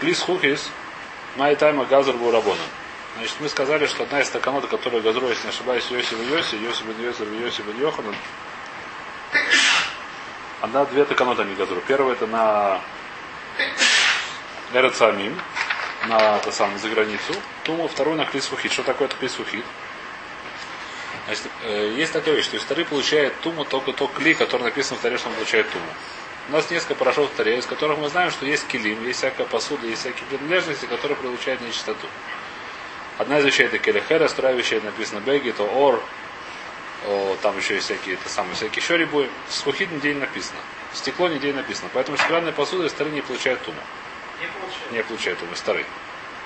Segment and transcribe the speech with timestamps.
[0.00, 0.70] Клис хукис,
[1.36, 2.60] май тайма газар бурабона.
[3.16, 6.56] Значит, мы сказали, что одна из стаканот, которая газру, если не ошибаюсь, Йоси в Йоси,
[6.56, 8.14] Йоси бен Йоси Йоси бен Йоханан,
[10.60, 11.82] одна, две таканота не газру.
[11.86, 12.80] Первая это на
[14.72, 15.40] Эрецамим,
[16.06, 17.34] на это самое, за границу.
[17.64, 18.72] Туму, второй на Клисфухит.
[18.72, 19.64] Что такое это Клисфухит?
[21.26, 24.96] Значит, э, есть такая вещь, что из Тары получает Туму только тот кли, который написан
[24.96, 25.86] в Таре, что он получает Туму.
[26.50, 29.86] У нас несколько порошков Таре, из которых мы знаем, что есть килим, есть всякая посуда,
[29.86, 32.08] есть всякие принадлежности, которые получают нечистоту.
[33.18, 36.02] Одна из вещей это келехера, вторая вещь это написано беги, то ор,
[37.06, 39.30] о, там еще есть всякие, это самые всякие еще рибы.
[39.48, 40.58] Схухит нигде не написано.
[40.92, 41.88] Стекло нигде не написано.
[41.94, 43.78] Поэтому шоколадная посуда из Тары не получает Туму.
[44.90, 45.86] Не получает Туму из Тары.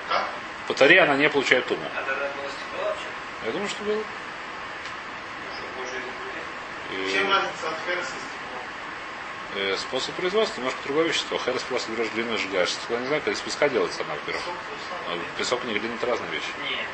[0.07, 0.29] Как?
[0.67, 1.81] По Таре она не получает Туму.
[1.95, 3.07] А тогда было стекло вообще?
[3.47, 3.95] Я думаю, что было.
[3.95, 4.03] Ну.
[6.91, 8.24] И, Чем разница от стеклом?
[9.55, 11.37] Э, способ производства немножко другое вещество.
[11.37, 12.71] Херес просто берешь глину и сжигаешь.
[12.71, 14.05] Стекло не знаю, как из песка делается же
[15.07, 15.17] А.
[15.37, 16.47] Песок не глина это разные вещи.
[16.69, 16.87] Нет,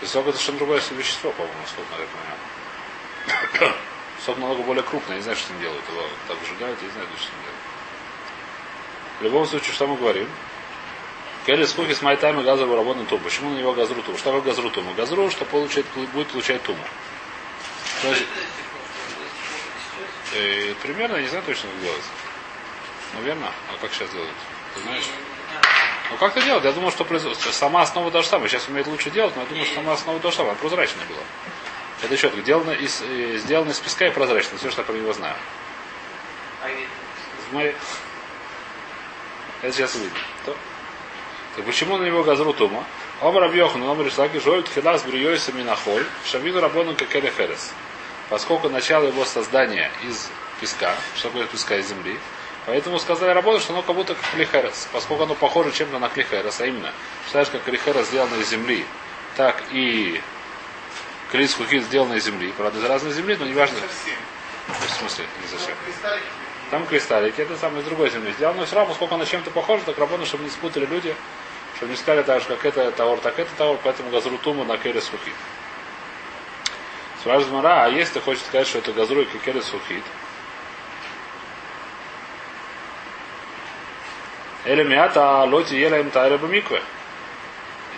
[0.00, 2.06] песок это совершенно другое вещество, по-моему, насколько я
[3.58, 3.74] понимаю.
[4.18, 5.88] Песок намного более крупный, я не знаю, что с ним делают.
[5.88, 7.60] Его так сжигают, я не знаю, что с ним делают.
[9.18, 10.28] В любом случае, что мы говорим?
[11.46, 13.22] Келли скуки с майтами газового работы туму.
[13.22, 14.18] Почему на него газру туму?
[14.18, 14.92] Что такое газру туму?
[14.94, 16.82] Газру, что получает, будет получать туму.
[18.02, 18.24] То есть,
[20.36, 22.10] э, примерно, я не знаю точно, как делается.
[23.14, 23.50] Наверное.
[23.72, 24.32] А как сейчас делают?
[24.74, 25.04] Ты знаешь?
[26.10, 26.64] Ну как это делать?
[26.64, 27.50] Я думаю, что производство.
[27.50, 28.48] Сама основа та же самая.
[28.48, 30.52] Сейчас умеет лучше делать, но я думаю, что сама основа та же самая.
[30.52, 31.22] Она прозрачная была.
[32.02, 34.58] Это еще так, сделано из, э, сделано из песка и прозрачно.
[34.58, 35.34] Все, что я про него знаю.
[36.62, 36.68] А
[37.48, 37.74] В моей...
[39.62, 40.12] Это сейчас увидим.
[40.44, 40.56] То.
[41.56, 42.84] Так почему на него газру тума?
[43.20, 47.72] Омар Абьохан, Омар Ишлаки, Жоют Хилас Бриойса Минахоль, Шавину Рабону Какере Херес.
[48.28, 52.18] Поскольку начало его создания из песка, что такое песка из земли,
[52.66, 56.60] поэтому сказали работу, что оно как будто как клихерес, поскольку оно похоже чем-то на клихерес,
[56.60, 56.92] а именно,
[57.26, 58.84] считаешь, как клихерес сделано из земли,
[59.36, 60.20] так и
[61.30, 64.18] клис хухит сделано из земли, правда, из разной земли, но неважно, Совсем.
[64.68, 65.52] в смысле, не.
[65.52, 66.26] Ну, Кристаллики.
[66.70, 68.60] Там кристаллики, это самое из другой земли сделано.
[68.60, 71.14] Но все равно, поскольку оно чем-то похоже, так работа, чтобы не спутали люди,
[71.76, 74.76] чтобы не сказали так же, как это товар, так это товар, поэтому газру туму на
[74.76, 75.34] келе сухит.
[77.26, 80.04] Спрашивает Мара, а если ты хочешь сказать, что это газру и келе сухит,
[84.64, 86.80] Или мята лоти ела им тараба микве.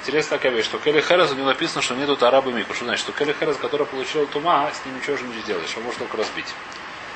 [0.00, 2.74] Интересная такая вещь, что Келли Херес у него написано, что нету тараба микве.
[2.74, 3.02] Что значит?
[3.02, 6.16] Что Келли Херес, который получил тума, с ним ничего же не сделаешь, он может только
[6.16, 6.48] разбить.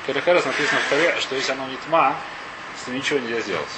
[0.05, 2.15] Келли Херес написано в таре, что если оно не тма,
[2.83, 3.73] с ним ничего нельзя сделать.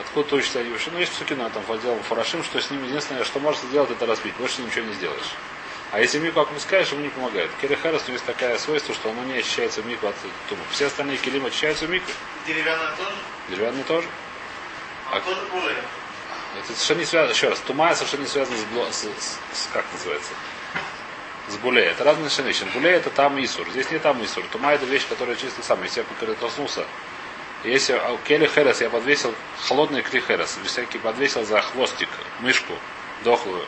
[0.00, 0.88] Откуда точно они вышли?
[0.94, 4.06] Ну, есть псуки на этом отделом Фарашим, что с ним единственное, что может сделать, это
[4.06, 4.34] разбить.
[4.36, 5.34] Больше ничего не сделаешь.
[5.94, 7.48] А если мику опускаешь, ему не помогает.
[7.60, 10.16] Келли Херес у него есть такое свойство, что оно не ощущается в мику от
[10.48, 10.60] тума.
[10.72, 12.10] Все остальные килим ощущаются в мику.
[12.48, 13.14] Деревянная тоже?
[13.48, 14.08] Деревянные тоже.
[15.12, 15.76] А А- тоже более.
[16.58, 19.68] Это совершенно не связано, еще раз, тума совершенно не связано с, бло- с, с- с-
[19.72, 20.30] как называется,
[21.48, 21.84] с буле.
[21.84, 22.74] Это разные совершенно вещи.
[22.76, 23.68] Буле это там Исур.
[23.70, 24.42] Здесь не там Исур.
[24.50, 25.80] Тума это вещь, которая чисто сам.
[25.84, 26.84] Если я прикоснулся,
[27.62, 29.32] если а, Келли Херес я подвесил
[29.68, 32.08] холодный кли Херес, всякий подвесил за хвостик
[32.40, 32.72] мышку
[33.22, 33.64] дохлую,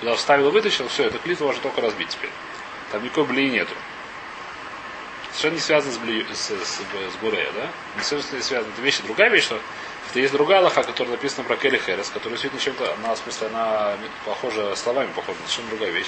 [0.00, 2.30] туда вставил и вытащил, все, это клит можно только разбить теперь.
[2.92, 3.74] Там никакой блии нету.
[5.32, 7.68] Совершенно не связано с, бли, с, с, с Бурея, да?
[7.96, 8.72] Не совершенно не связано.
[8.72, 9.60] Это вещь, другая вещь, что
[10.10, 13.48] это есть другая лоха, которая написана про Келли Херес, которая действительно чем-то, она, в смысле,
[13.48, 16.06] она похожа, словами похожа, совершенно другая вещь.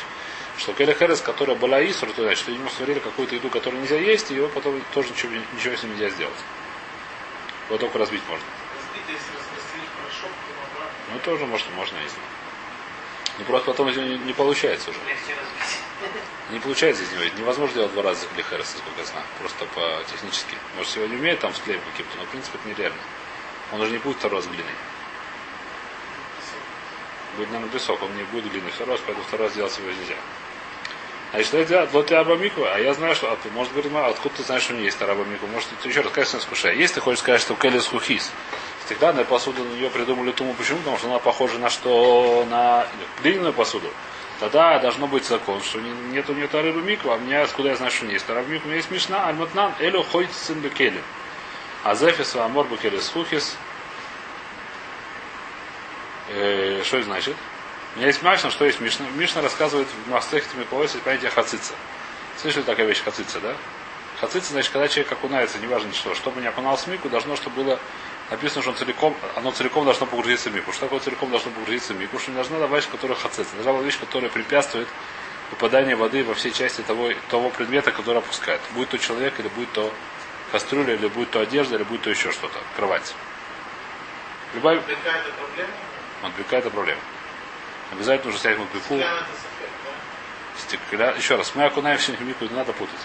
[0.57, 3.99] Что Келли Херес, которая была Исур, то значит, что ему сварили какую-то еду, которую нельзя
[3.99, 6.39] есть, и его потом тоже ничего, ничего с ним нельзя сделать.
[7.69, 8.47] Его только разбить можно.
[8.75, 9.33] Разбито, если
[10.01, 11.13] порошок, то.
[11.13, 12.15] Ну, тоже можно, можно есть.
[13.39, 14.99] Но просто потом из него не, не получается уже.
[16.51, 17.23] Не получается из него.
[17.39, 19.27] невозможно делать два раза для Хереса, сколько я знаю.
[19.39, 20.57] Просто по технически.
[20.77, 23.01] Может, сегодня умеет там с клеем каким-то, но в принципе это нереально.
[23.73, 24.65] Он уже не будет второй раз глиной.
[27.37, 30.17] Будет, наверное, песок, он не будет глиной второй раз, поэтому второй раз делать его нельзя.
[31.31, 31.91] А это делать?
[31.93, 34.63] Вот я Абамику, а я знаю, что, а ты, может, говорит, «Ма, откуда ты знаешь,
[34.63, 35.47] что у нее есть Арабамику?
[35.47, 36.77] Может, ты еще расскажешь, что скушай.
[36.77, 38.33] Если ты хочешь сказать, что Келес Хухис,
[38.89, 40.79] стеклянная посуда, нее придумали туму, почему?
[40.79, 42.47] Потому что она похожа на что?
[42.49, 42.87] На
[43.23, 43.93] глиняную посуду.
[44.41, 47.77] Тогда должно быть закон, что не- нету нет рыбы миква, а у меня откуда я
[47.77, 48.27] знаю, что не есть.
[48.31, 51.03] Раб миква, у меня есть мишна, альматнан, элю ходит сын бекелин.
[51.85, 53.57] А зефис, амор бекелис хухис.
[56.31, 57.37] Э, Что это значит?
[57.95, 59.07] У меня есть Мишна, что есть Мишна.
[59.17, 61.75] Мишна рассказывает в Мастехте Миколосе понятие хацица.
[62.41, 63.55] Слышали такая вещь хацица, да?
[64.21, 67.81] Хацица, значит, когда человек окунается, неважно что, чтобы не окунался в мику, должно, чтобы было
[68.31, 70.73] написано, что он целиком, оно целиком должно погрузиться в мику.
[70.73, 72.19] Что такое целиком должно погрузиться в мику?
[72.19, 73.55] Что не должна быть вещь, которая хацица.
[73.55, 74.89] Должна быть вещь, которая препятствует
[75.51, 78.61] попаданию воды во все части того, того предмета, который опускает.
[78.75, 79.93] Будет то человек или будет то
[80.53, 82.59] кастрюля, или будет то одежда, или будет то еще что-то.
[82.77, 83.15] Кровать.
[84.55, 85.73] Любая Какая-то проблема?
[86.23, 87.01] мадбека это проблема.
[87.93, 88.95] Обязательно нужно снять мадбеку.
[88.95, 89.27] Это?
[90.59, 91.11] Стекля...
[91.13, 93.01] Еще раз, мы окунаем сегодня в мику, не надо путать.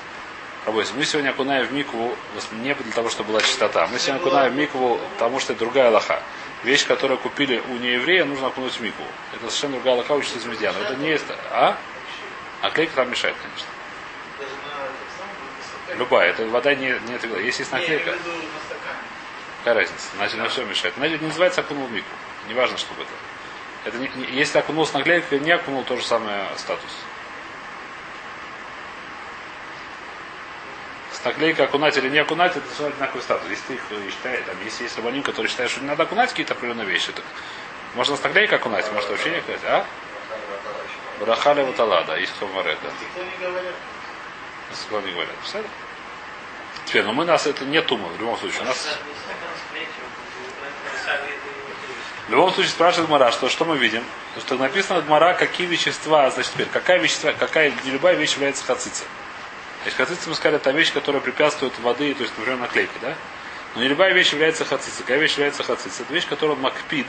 [0.66, 2.16] Рабойся, мы сегодня окунаем в микву
[2.54, 3.86] не для того, чтобы была чистота.
[3.88, 6.22] Мы сегодня окунаем в микву, потому что это другая лоха.
[6.64, 9.04] Вещь, которую купили у нееврея, нужно окунуть в микву.
[9.34, 10.78] Это совершенно другая лоха, учится из медиана.
[10.78, 11.26] Это не есть...
[11.52, 11.78] А?
[12.62, 13.68] А клейка там мешает, конечно.
[15.98, 16.30] Любая.
[16.30, 17.38] Это вода не, не отвела.
[17.40, 18.16] Если есть наклейка,
[19.60, 20.08] какая разница?
[20.16, 20.94] Значит, на все мешает.
[20.96, 22.08] Значит, не называется окунул в мику.
[22.48, 23.12] Неважно, что это.
[23.84, 26.90] Это не, не- если окунул с наклейкой, не окунул, то же самое статус.
[31.24, 33.48] С наклейкой окунать или не окунать, это совершенно одинаковый статус.
[33.50, 36.54] Если их э, считаешь, там, если есть рабаним, который считает, что не надо окунать какие-то
[36.54, 37.24] определенные вещи, так
[37.96, 39.86] можно с наклейкой окунать, может вообще не окунать, а?
[41.22, 42.90] Брахали ватала, да, есть говорит, да.
[44.76, 45.34] Стекло не говорят.
[45.36, 45.74] Представляете?
[46.88, 48.64] Теперь, но мы нас это не тума, в любом случае.
[48.64, 49.00] У нас
[52.28, 54.04] В любом случае спрашивает Гмара, что, что мы видим?
[54.40, 59.08] Что написано в Гмара, какие вещества, значит, теперь, какая вещества, какая, любая вещь является хацицей.
[59.84, 63.16] Значит, хацица, мы сказали, это вещь, которая препятствует воды, то есть, например, наклейка, да?
[63.76, 65.02] Но не любая вещь является хацицей.
[65.02, 66.06] Какая вещь является хацицей?
[66.06, 67.08] Это вещь, которая макпид.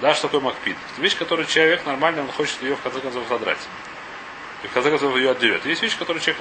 [0.00, 0.76] Да, что такое макпид?
[0.92, 3.58] Это вещь, которую человек нормально, он хочет ее в конце концов задрать.
[4.62, 5.66] И в конце концов ее отдерет.
[5.66, 6.40] Есть вещь, которую человек.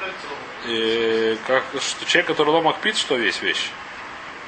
[0.00, 0.28] Кольцо.
[0.66, 3.70] И как, что человек, который ломакпид, что весь вещь?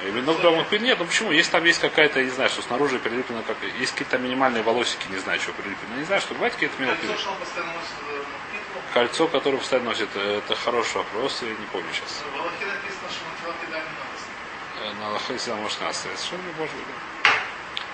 [0.07, 1.31] Именно в ломакпид нет, ну почему?
[1.31, 5.05] Есть там есть какая-то, я не знаю, что снаружи прилеплено, как, есть какие-то минимальные волосики,
[5.09, 5.95] не знаю, что прилеплено.
[5.97, 8.93] Не знаю, что бывает какие-то мелкие Кольцо, э.
[8.93, 12.23] Кольцо, которое постоянно носит, э, это хороший вопрос, я не помню сейчас.
[12.23, 15.05] В Аллахе написано, что на.
[15.05, 15.97] Э, Аллахе сила может нас.
[15.97, 16.85] Совершенно может быть.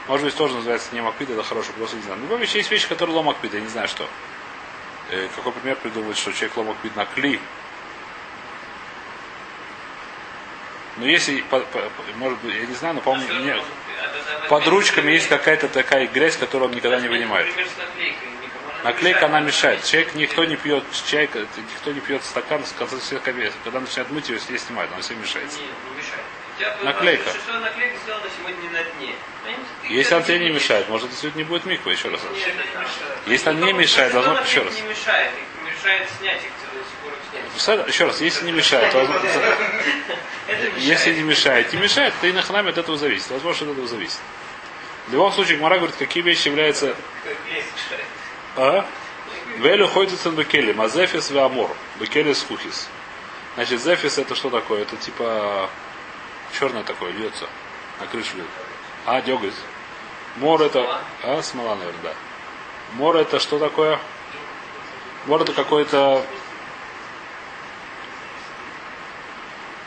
[0.08, 2.20] Может быть, тоже называется не макпид, это хороший вопрос, не знаю.
[2.20, 4.08] В любом случае, есть вещи, которые ломакпид, я не знаю что.
[5.36, 7.42] Какой пример придумать, что человек ломакпид на кли,
[10.98, 13.62] Но если, по- по- может быть, я не знаю, но, по-моему, мне-
[14.50, 17.48] под ручками есть какая-то такая грязь, которую он никогда не вынимает.
[18.84, 19.84] Наклейка, она мешает.
[19.84, 22.72] Человек, никто не пьет чай, никто не пьет стакан, с
[23.20, 23.54] кабинет.
[23.64, 25.60] Когда начинает мыть ее, все снимают, она мешается.
[25.60, 26.84] Не мешает.
[26.84, 27.32] Наклейка.
[27.32, 27.40] Ты
[29.90, 32.22] Если она тебе не мешает, может, сегодня не будет миква, еще раз.
[32.34, 32.54] Нет.
[33.28, 34.74] Если она не мешает, должно быть еще раз.
[35.66, 36.52] мешает снять их
[37.56, 39.08] Еще раз, если не мешает, то
[40.78, 43.30] если не мешает, не мешает, то и на ханаме от этого зависит.
[43.32, 44.20] Возможно, от этого зависит.
[45.08, 46.96] В любом случае, Гмара говорит, какие вещи являются.
[48.56, 48.86] А?
[49.58, 51.76] Велю ходит сын бекели, мазефис ве амор.
[52.00, 52.88] Бекели с хухис.
[53.56, 54.84] Значит, зефис это что такое?
[54.84, 55.70] Это типа
[56.58, 57.48] черное такое, льется.
[58.00, 58.48] На крышу льет.
[59.06, 59.54] А, деготь.
[60.36, 61.02] Мор это...
[61.24, 62.14] А, смола, наверное, да.
[62.94, 64.00] Мор это что такое?
[65.26, 66.24] Мор это какой-то...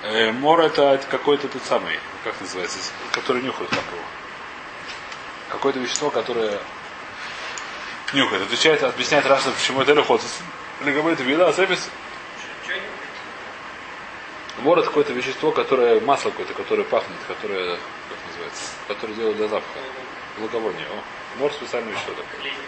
[0.02, 2.78] Э, мор это какой-то тот самый, как называется,
[3.12, 4.02] который нюхает как его.
[5.50, 6.58] Какое-то вещество, которое
[8.14, 8.42] нюхает.
[8.42, 10.22] Отвечает, объясняет Раша, почему это лихот.
[10.80, 11.90] Или говорит, вида, запись.
[14.58, 19.48] Мор это какое-то вещество, которое, масло какое-то, которое пахнет, которое, как называется, которое делают для
[19.48, 19.80] запаха.
[20.38, 20.86] Благовоние.
[20.86, 22.52] О, мор специальное вещество такое.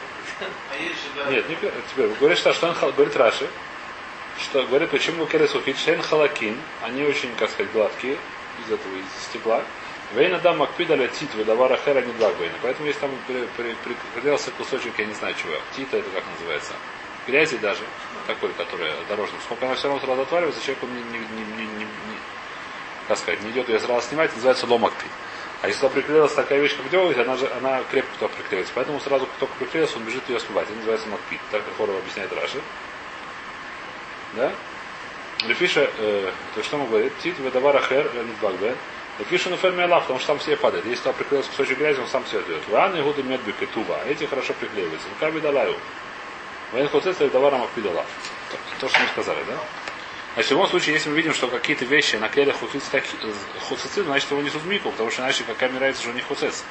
[1.25, 1.31] А.
[1.31, 2.09] Нет, не пер- теперь.
[2.19, 3.49] Говорит, что, он говорит Раши,
[4.43, 8.17] что говорит, почему келес ухит, шен халакин, они очень, как сказать, гладкие,
[8.67, 9.63] из этого, из стекла.
[10.15, 12.55] Вейна дам макпида ля тит, выдавара хера не двагвейна.
[12.63, 16.25] Поэтому если там при- при- при- приделался кусочек, я не знаю чего, тита это как
[16.39, 16.75] называется,
[17.27, 17.81] грязи даже,
[18.27, 19.39] такой, который дорожный.
[19.45, 22.19] Сколько она все равно сразу отваливается, человек он не, не, не, не, не-
[23.09, 25.07] как сказать, не идет ее сразу снимать, называется ломакпи.
[25.63, 28.73] А если туда приклеилась такая вещь, как деготь, она же она крепко туда приклеивается.
[28.75, 30.67] Поэтому сразу, как только приклеился, он бежит ее смывать.
[30.67, 31.39] Это называется макпит.
[31.53, 32.61] Так как Хорова объясняет Раши.
[34.35, 34.53] Да?
[35.47, 37.13] Лефиша, э, то что он говорит?
[37.15, 38.77] Птит ведавара хер леонид багбен.
[39.19, 40.87] Лефиша ну ферми Аллах, потому что там все падает.
[40.87, 42.63] Если туда приклеился кусочек грязи, он сам все отдает.
[42.69, 44.01] Ван и гуды медби кетува.
[44.07, 45.07] Эти хорошо приклеиваются.
[45.21, 45.77] Как бедалаю.
[46.73, 48.07] Вен хоцец ведавара макпид Аллах.
[48.51, 49.59] То, то, что мы сказали, да?
[50.35, 54.41] Значит, в любом случае, если мы видим, что какие-то вещи на клере хуцецит, значит его
[54.41, 56.65] несут в мику, потому что иначе какая мирается, что у них хуцец.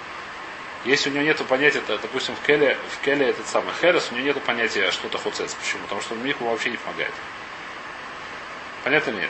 [0.83, 4.25] Если у него нет понятия, допустим, в келе, в келе этот самый херес, у него
[4.25, 5.53] нет понятия что-то хуцец.
[5.53, 5.83] Почему?
[5.83, 7.13] Потому что в мику вообще не помогает.
[8.83, 9.29] Понятно нет?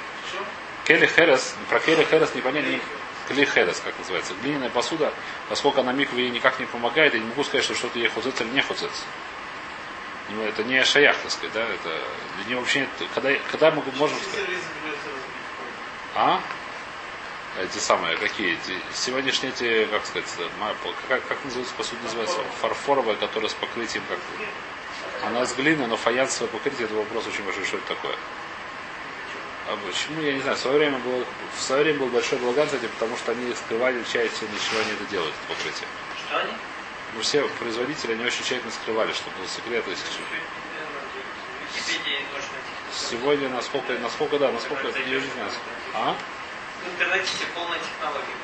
[0.86, 2.70] Келе херес, про келе херес непонятно.
[2.70, 2.82] не-
[3.28, 4.34] Кли херес, как называется.
[4.42, 5.14] Глиняная посуда,
[5.48, 8.50] поскольку она микве никак не помогает, я не могу сказать, что что-то ей хуцец или
[8.50, 8.92] не хуцец.
[10.30, 12.02] Ну, Это не шаях, так сказать, да, это
[12.38, 14.48] для нее вообще нет, когда, когда мы можем сказать,
[16.16, 16.42] а?
[17.62, 18.54] Эти самые, какие?
[18.54, 20.28] Эти, сегодняшние эти, как сказать,
[21.10, 22.38] как, как называется посуда называется?
[22.62, 24.20] Фарфоровая, которая с покрытием как
[25.24, 28.16] Она с глины, но фаянсовое покрытие, это вопрос очень большой, что это такое.
[29.72, 31.26] А почему, я не знаю, в свое время был,
[31.56, 34.82] в свое время был большой балаган с этим, потому что они скрывали тщательно, из чего
[34.82, 35.88] они это делают, это покрытие.
[36.28, 36.52] Что они?
[37.16, 39.86] Ну, все производители, они очень тщательно скрывали, чтобы был секрет.
[39.88, 40.04] Если...
[42.94, 45.52] Сегодня, насколько, насколько, да, насколько, я не знаю.
[45.94, 46.16] А?
[46.84, 48.36] В интернете полная технология.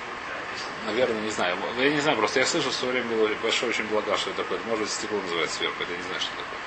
[0.86, 1.58] Наверное, не знаю.
[1.78, 4.30] Я не знаю, просто я слышал, что в свое время было большой очень благо, что
[4.30, 4.60] это такое.
[4.66, 6.60] Может быть, стекло называется сверху, это я не знаю, что такое.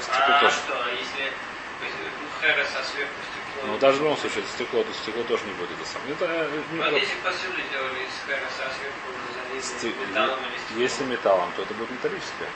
[0.00, 0.54] Стекло А тоже.
[0.54, 1.32] что, если
[1.80, 3.66] ну, а?
[3.66, 5.84] Ну, даже в любом случае, это стекло, то стекло тоже не будет это.
[6.12, 10.82] Это, э, ну, Вот если посуду делали из Хэроса, а сверху залили сте- металлом или?
[10.82, 12.48] Если металлом, то это будет металлическое.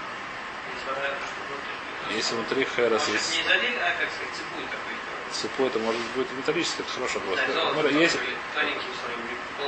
[0.77, 2.17] Несмотря на то, что внутри стекло.
[2.17, 4.95] Если внутри хэрос есть не залили, а как сказать, цепую такой
[5.33, 7.39] цепу, это может быть металлическое, это хороший вопрос.
[7.39, 8.19] Так, золото, есть-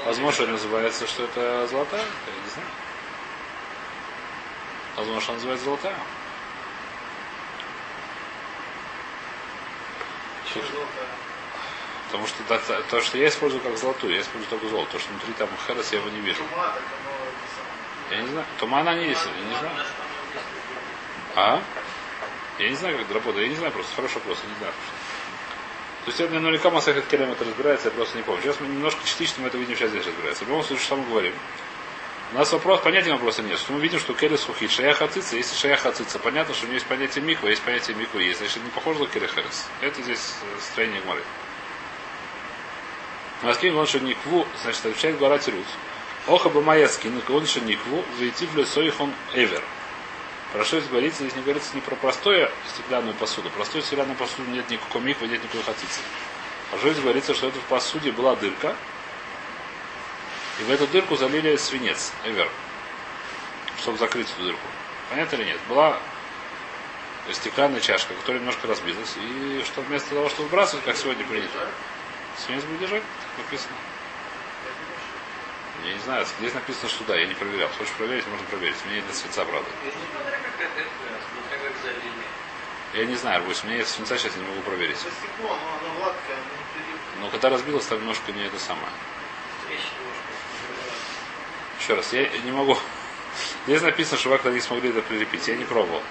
[0.05, 2.69] Возможно, это называется, что это золотая, я не знаю.
[4.97, 5.97] Возможно, что она называется золотая.
[10.61, 10.89] Золото.
[12.07, 14.93] Потому что да, та- то, что я использую как золотую, я использую только золото.
[14.93, 16.43] То, что внутри там хэрос, я его не вижу.
[16.55, 16.83] Так.
[18.11, 18.47] Я не знаю.
[18.59, 19.77] Туман они есть, я не знаю.
[21.35, 21.63] А?
[22.59, 23.45] Я не знаю, как это работает.
[23.45, 23.95] Я не знаю просто.
[23.97, 24.73] Хороший вопрос, я не знаю.
[26.05, 28.43] То есть это наверняка Масахет Келем это разбирается, я просто не помню.
[28.43, 30.45] Сейчас мы немножко частично мы это видим, сейчас здесь разбирается.
[30.45, 31.33] В любом случае, что мы говорим?
[32.33, 33.59] У нас вопрос, понятия вопроса нет.
[33.59, 36.77] Что мы видим, что Келес Хухит, Шая Хацица, если Шая Хацица, понятно, что у него
[36.77, 38.39] есть понятие Миква, есть понятие Миква, есть.
[38.39, 39.67] Значит, не похоже на Келе Херес.
[39.83, 41.23] Это здесь э, строение Гмары.
[43.43, 45.67] Маскин он никву, значит, отвечает Гора Тирус.
[46.27, 46.49] Оха
[46.89, 49.63] скин, он еще никву, войти в лесоихон эвер.
[50.53, 51.25] Про что здесь говорится?
[51.25, 53.51] Здесь не говорится не про простую стеклянную посуду.
[53.51, 56.01] Простую стеклянную посуду нет никакого миквы, нет никакой хацицы.
[56.71, 58.77] А что здесь говорится, что это в посуде была дырка,
[60.61, 62.49] и в эту дырку залили свинец, эвер,
[63.79, 64.67] чтобы закрыть эту дырку.
[65.11, 65.61] Понятно или нет?
[65.69, 65.99] Была
[67.31, 71.69] стеклянная чашка, которая немножко разбилась, и что вместо того, чтобы выбрасывать, как сегодня принято,
[72.39, 73.03] свинец будет держать,
[73.37, 73.75] как написано.
[75.85, 77.69] Я не знаю, здесь написано, что да, я не проверял.
[77.77, 78.77] Хочешь проверить, можно проверить.
[78.87, 79.69] Мне нет свинца, правда.
[82.95, 84.99] Я не знаю, Арбуз, нет свинца, сейчас не могу проверить.
[87.21, 88.93] Но когда разбилось, там немножко не это самое.
[91.83, 92.79] Еще раз, я не могу.
[93.67, 95.49] Здесь написано, что вы не смогли это прилепить.
[95.49, 96.03] Я не пробовал.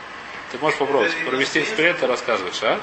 [0.51, 1.13] Ты можешь попробовать.
[1.25, 2.79] Провести эксперимент, ты рассказываешь, а?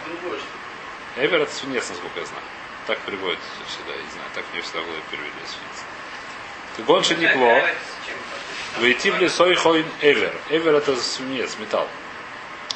[1.16, 2.42] Эвер это свинец, насколько я знаю.
[2.87, 6.87] Так приводит сюда, я не знаю, так мне всегда в голове перевели свинец.
[6.87, 7.52] Гонши не Какая кло.
[7.54, 7.75] разница,
[8.07, 8.80] чем это?
[8.80, 10.35] Войти в лесой хойн эвер.
[10.49, 11.88] Эвер это свинец, металл.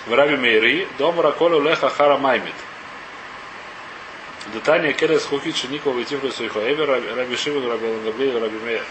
[0.07, 2.54] В Раби Мейри, дом Раколу Леха Хара Маймит.
[4.52, 7.16] Детание Келес Хукит Шиникова войти в лесой хойн эвер.
[7.16, 8.85] Раби Шивен, Раби Лангаблеев, Раби Мейр.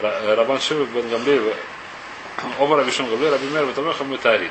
[0.00, 1.56] Рабан Шивен Бен Гамлеев.
[2.58, 4.50] Оба Раби Шивен Гамлеев, Раби Мейр, Ватамеха Митари.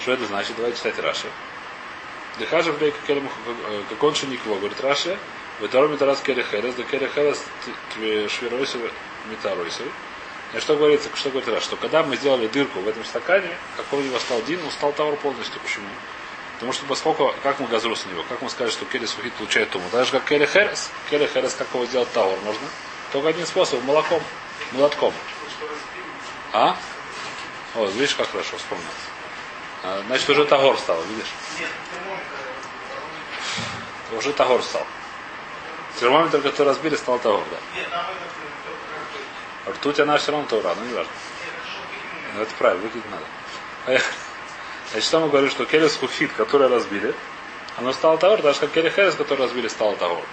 [0.00, 0.56] Что это значит?
[0.56, 1.28] Давайте читать Раши.
[2.38, 2.94] Дехажа влей
[3.88, 5.18] как он шиникво, говорит Раши.
[5.60, 7.44] Второй метарас кере херес, да кере херес
[8.32, 8.80] швиройсов
[9.30, 9.86] метаройсов.
[10.54, 14.00] И что говорится, что говорит Раш, что когда мы сделали дырку в этом стакане, какой
[14.00, 15.60] у него стал дин, он стал товар полностью.
[15.60, 15.86] Почему?
[16.54, 19.70] Потому что поскольку, как мы газрус на него, как мы сказали, что Келли Сухит получает
[19.70, 22.66] туму, даже как Келли Херес, как его сделать тауэр можно,
[23.12, 24.22] только один способ, молоком,
[24.72, 25.12] молотком.
[26.52, 26.76] А?
[27.74, 28.84] О, видишь, как хорошо вспомнил.
[29.82, 31.30] А, значит, уже Тагор стал, видишь?
[34.16, 34.86] Уже Тагор стал.
[35.98, 37.56] Термометр, который разбили, стал Тагор, да.
[37.74, 37.96] Только
[39.66, 41.12] А ртуть она все равно Таура, ну не важно.
[42.34, 43.24] Ну, это правильно, выкинуть надо.
[43.86, 44.14] Поехали.
[44.90, 47.14] Значит, что мы говорим, что Келес Хуфит, который разбили,
[47.76, 50.24] оно стало Таур, даже как Келли Херес, который разбили, стало Таур.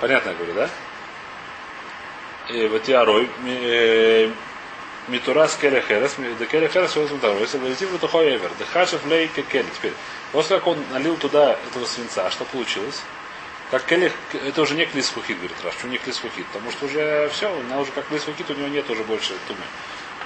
[0.00, 0.70] Понятно я говорю, да?
[2.48, 3.28] И вот я рой,
[5.08, 7.40] Митурас Келли Херес, да Келли Херес, что это Таур.
[7.40, 9.66] Если говорите, вот тухой Эвер, да Хашев Лей Келли.
[9.74, 9.94] Теперь,
[10.32, 13.02] после как он налил туда этого свинца, что получилось?
[13.70, 14.12] Как Келли,
[14.46, 15.74] это уже не клис хухит, говорит Раш.
[15.74, 16.46] Почему не клис хухит?
[16.46, 19.60] Потому что уже все, она уже как клис хухит, у него нет уже больше тумы.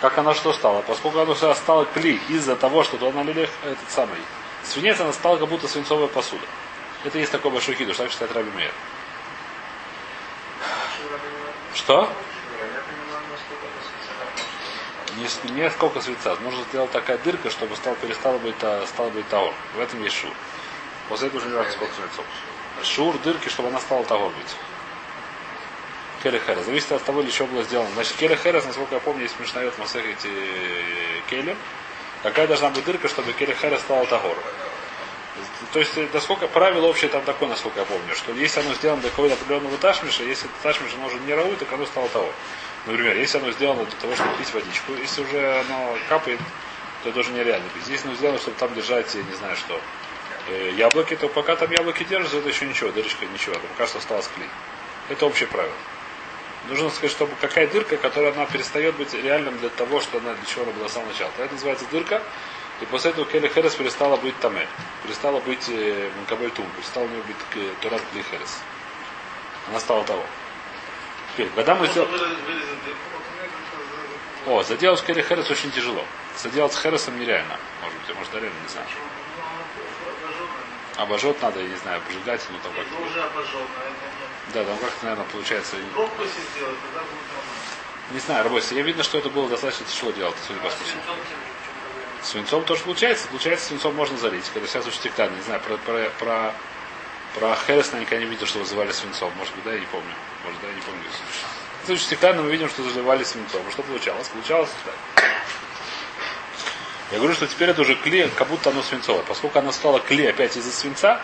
[0.00, 0.82] Как она что стала?
[0.82, 4.18] Поскольку она уже стала кли из-за того, что туда налили этот самый
[4.64, 6.44] свинец, она стала как будто свинцовая посуда.
[7.04, 8.72] Это есть такой большой хидуш, так считает Раби Мейер.
[11.74, 12.12] Что?
[15.16, 16.36] Не, не сколько свинца.
[16.36, 19.52] Нужно сделать такая дырка, чтобы стал, перестала быть, та- стала быть таор.
[19.74, 20.32] В этом есть шур.
[21.08, 22.24] После этого уже не важно, сколько свинцов.
[22.82, 24.56] Шур дырки, чтобы она стала таор быть.
[26.22, 26.64] Келли Херес.
[26.64, 27.90] Зависит от того, для чего было сделано.
[27.94, 30.30] Значит, Келли Херес, насколько я помню, есть смешная в Масехете
[31.28, 31.56] Келем.
[32.22, 34.36] Какая должна быть дырка, чтобы Келли Херес стала Тагор?
[35.72, 39.00] То есть, э, насколько правило общее там такое, насколько я помню, что если оно сделано
[39.00, 42.30] для какого-то определенного ташмиша, если ташмиш оно уже не рау, так оно стало того.
[42.86, 46.40] Например, если оно сделано для того, чтобы пить водичку, если уже оно капает,
[47.02, 47.88] то это уже нереально пить.
[47.88, 49.80] Если оно сделано, чтобы там держать, я не знаю что,
[50.48, 53.98] э, яблоки, то пока там яблоки держатся, это еще ничего, дырочка ничего, это пока что
[53.98, 54.48] осталось клей.
[55.08, 55.74] Это общее правило.
[56.68, 60.44] Нужно сказать, чтобы какая дырка, которая она перестает быть реальным для того, что она для
[60.44, 61.30] чего она была с самого начала.
[61.38, 62.22] Это называется дырка,
[62.82, 64.66] и после этого Келли Херес перестала быть Таме,
[65.04, 68.58] перестала быть э, Манкабель Тум, перестала у нее быть э, Турат Кли Херес.
[69.68, 70.24] Она стала того.
[71.32, 72.10] Теперь, когда мы сделали...
[74.46, 76.04] О, заделать с Келли Херес очень тяжело.
[76.36, 77.56] Заделать с Хересом нереально.
[77.82, 78.86] Может быть, а может, реально, не знаю.
[78.90, 79.42] Ну,
[80.26, 81.04] обожженная.
[81.04, 83.02] Обожжет надо, я не знаю, обжигать, ну там как-то.
[83.04, 83.20] уже.
[84.52, 85.76] Да, там как-то, наверное, получается.
[85.94, 87.62] Пробку если сделать, тогда будет нормально.
[88.10, 90.74] Не знаю, Рабойся, я видно, что это было достаточно тяжело делать, судя по А с
[90.74, 90.96] вкусу.
[92.24, 93.28] Свинцом тоже получается.
[93.28, 94.44] Получается, свинцом можно залить.
[94.52, 95.34] Когда сейчас очень стеклянно.
[95.36, 96.54] Не знаю, про, про, про,
[97.34, 99.32] про Херес наверняка не видел, что вызывали свинцом.
[99.36, 100.14] Может быть, да, я не помню.
[100.44, 101.02] Может, да, я не помню.
[101.82, 103.62] В случае стеклянно мы видим, что заливали свинцом.
[103.66, 104.28] А что получалось?
[104.28, 105.24] Получалось так.
[107.10, 109.22] Я говорю, что теперь это уже клей, как будто оно свинцовое.
[109.24, 111.20] Поскольку оно стало клей опять из-за свинца,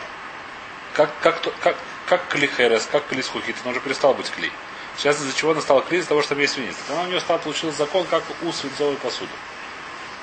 [0.93, 1.77] как, как, как,
[2.07, 4.53] как клей херес, как клей схухит, оно уже перестало быть клей.
[4.99, 6.01] Сейчас из-за чего оно стало клей?
[6.01, 6.75] Из-за того, что там есть свинец.
[6.89, 9.31] Тогда у нее стал получился закон, как у свинцовой посуды.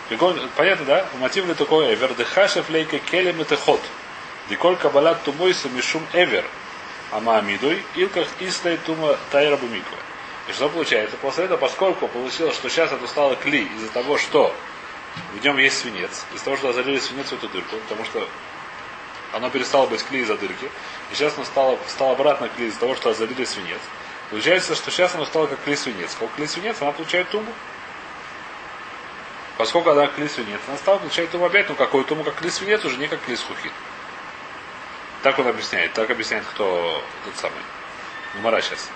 [0.10, 1.06] Понятно, да?
[1.20, 2.14] Мотив ли такой эвер?
[2.14, 3.82] Дехашев лейка келем и техот.
[4.50, 6.46] Диколь кабалат тумойса мишум эвер.
[7.12, 9.98] Амаамидуй, илках ислей тума тайра бумиква.
[10.48, 11.18] И что получается?
[11.18, 14.56] После этого, поскольку получилось, что сейчас это стало кли из-за того, что
[15.34, 18.28] в нем есть свинец, из-за того, что залили свинец в эту дырку, потому что
[19.34, 20.70] оно перестало быть кли из-за дырки,
[21.12, 23.80] и сейчас оно стало, стало обратно кли из-за того, что залили свинец.
[24.30, 26.16] Получается, что сейчас оно стало как кли свинец.
[26.20, 27.52] Как кли свинец, она получает туму.
[29.58, 32.84] Поскольку она кли свинец, она стала получать туму опять, ну какой туму, как кли свинец,
[32.84, 33.72] уже не как кли схухит.
[35.24, 35.94] Так он объясняет.
[35.94, 37.58] Так объясняет кто тот самый.
[38.36, 38.90] Гумара сейчас.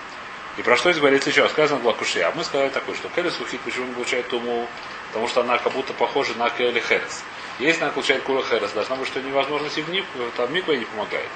[0.58, 1.48] И про что здесь говорит еще?
[1.48, 2.28] Сказано было кушья.
[2.28, 4.68] А мы сказали такое, что Келли сухит почему не получает туму?
[5.08, 7.24] Потому что она как будто похожа на Келли Херес.
[7.58, 10.04] Если она получает Кула Херес, должна быть, что невозможно идти в Ник,
[10.36, 11.28] там Миква не помогает.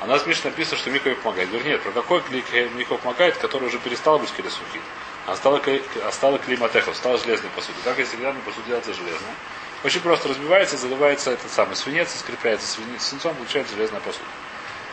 [0.00, 1.48] А у нас в Мишне написано, что Миква помогает.
[1.50, 4.82] Говорит, нет, про какой клик Миква помогает, который уже перестал быть Келли сухит.
[5.26, 5.62] А стала,
[6.10, 7.80] стала климатехов, стала железной посудой.
[7.82, 9.34] Как если глянуть посуду делается железная?
[9.82, 12.66] Очень просто разбивается, заливается этот самый свинец, и скрепляется
[12.98, 14.26] свинцом, получается железная посуда.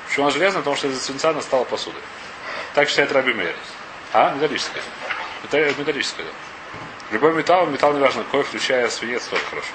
[0.08, 0.62] Почему она железная?
[0.62, 2.02] Потому что из-за свинца она стала посудой.
[2.74, 3.56] Так считает Раби Мейер.
[4.14, 4.34] А?
[4.34, 4.84] Металлическая.
[5.44, 6.32] Металлическая, да.
[7.12, 9.72] Любой металл, металл неважно какой, включая свинец, тоже хорошо.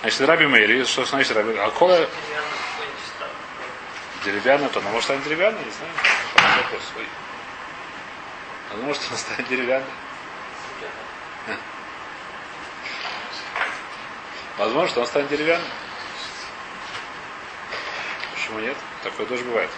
[0.00, 2.08] Значит, Раби Мейер, что значит Раби А кола
[4.24, 5.92] деревянная, то она может стать деревянной, не знаю.
[6.62, 6.82] Вопрос.
[6.96, 7.06] Ой.
[8.72, 9.86] А может она станет деревянной?
[14.58, 15.68] Возможно, что она станет деревянной.
[18.34, 18.76] Почему нет?
[19.02, 19.70] Такое тоже бывает.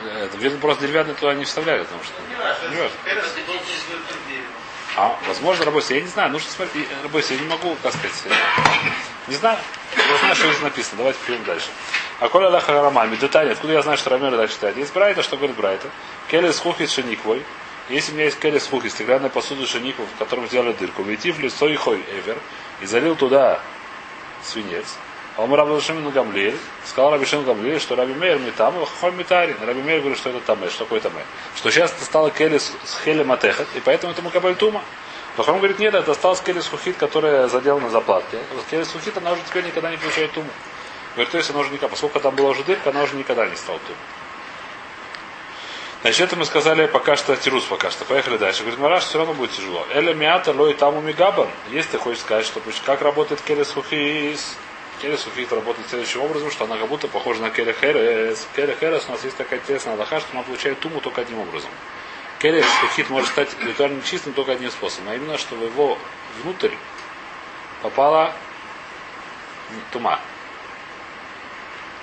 [0.00, 2.14] Э, Это, видно, просто деревянный туда не вставляли, потому что...
[2.70, 2.96] Не важно.
[4.96, 5.96] А, возможно, рабочий.
[5.96, 6.88] Я не знаю, нужно смотреть.
[7.02, 8.12] Рабочий, я не могу, как сказать.
[8.24, 8.30] э,
[9.28, 9.58] Не знаю.
[9.96, 10.98] Я знаю, что здесь написано.
[10.98, 11.68] Давайте пойдем дальше.
[12.20, 14.76] А коля Аллаха Рамами, детали, откуда я знаю, что Рамер дальше читает?
[14.76, 15.88] Есть Брайта, что говорит Брайта?
[16.28, 17.42] Келли с хухи шениквой.
[17.88, 21.32] Если у меня есть келли с хухи, стеклянная посуда шениквой, в котором сделали дырку, войти
[21.32, 22.38] в лицо и хой эвер,
[22.80, 23.60] и залил туда
[24.42, 24.86] свинец,
[25.36, 29.56] а он Раби Шимон Гамлиэль, сказал Раби Шимон что Раби Мейер Митам, Хой Митарин.
[29.66, 31.24] Раби Мейер говорит, что это Таме, что такое Таме.
[31.56, 32.72] Что сейчас это стало Келли с
[33.04, 34.82] Хелем Атехат, и поэтому это Макабаль Тума.
[35.36, 38.38] Лохам говорит, нет, это осталось Келли Сухит, которая заделана заплатки.
[38.70, 40.48] Келли Сухит, она уже теперь никогда не получает Туму.
[41.16, 43.98] Есть она уже никогда, поскольку там была уже дырка, она уже никогда не стала Туму.
[46.04, 48.04] Значит, это мы сказали пока что тирус пока что.
[48.04, 48.60] Поехали дальше.
[48.60, 49.86] Говорит, Мараш, все равно будет тяжело.
[49.90, 51.48] Эля миата лой таму мигабан.
[51.70, 54.58] Если ты хочешь сказать, что как работает келес хухис,
[55.00, 58.46] келес хухис работает следующим образом, что она как будто похожа на келе херес.
[58.54, 61.70] Келе херес у нас есть такая интересная аллаха, что она получает туму только одним образом.
[62.38, 65.96] Келес хухит может стать ритуально чистым только одним способом, а именно, что в его
[66.42, 66.74] внутрь
[67.80, 68.34] попала
[69.90, 70.20] тума.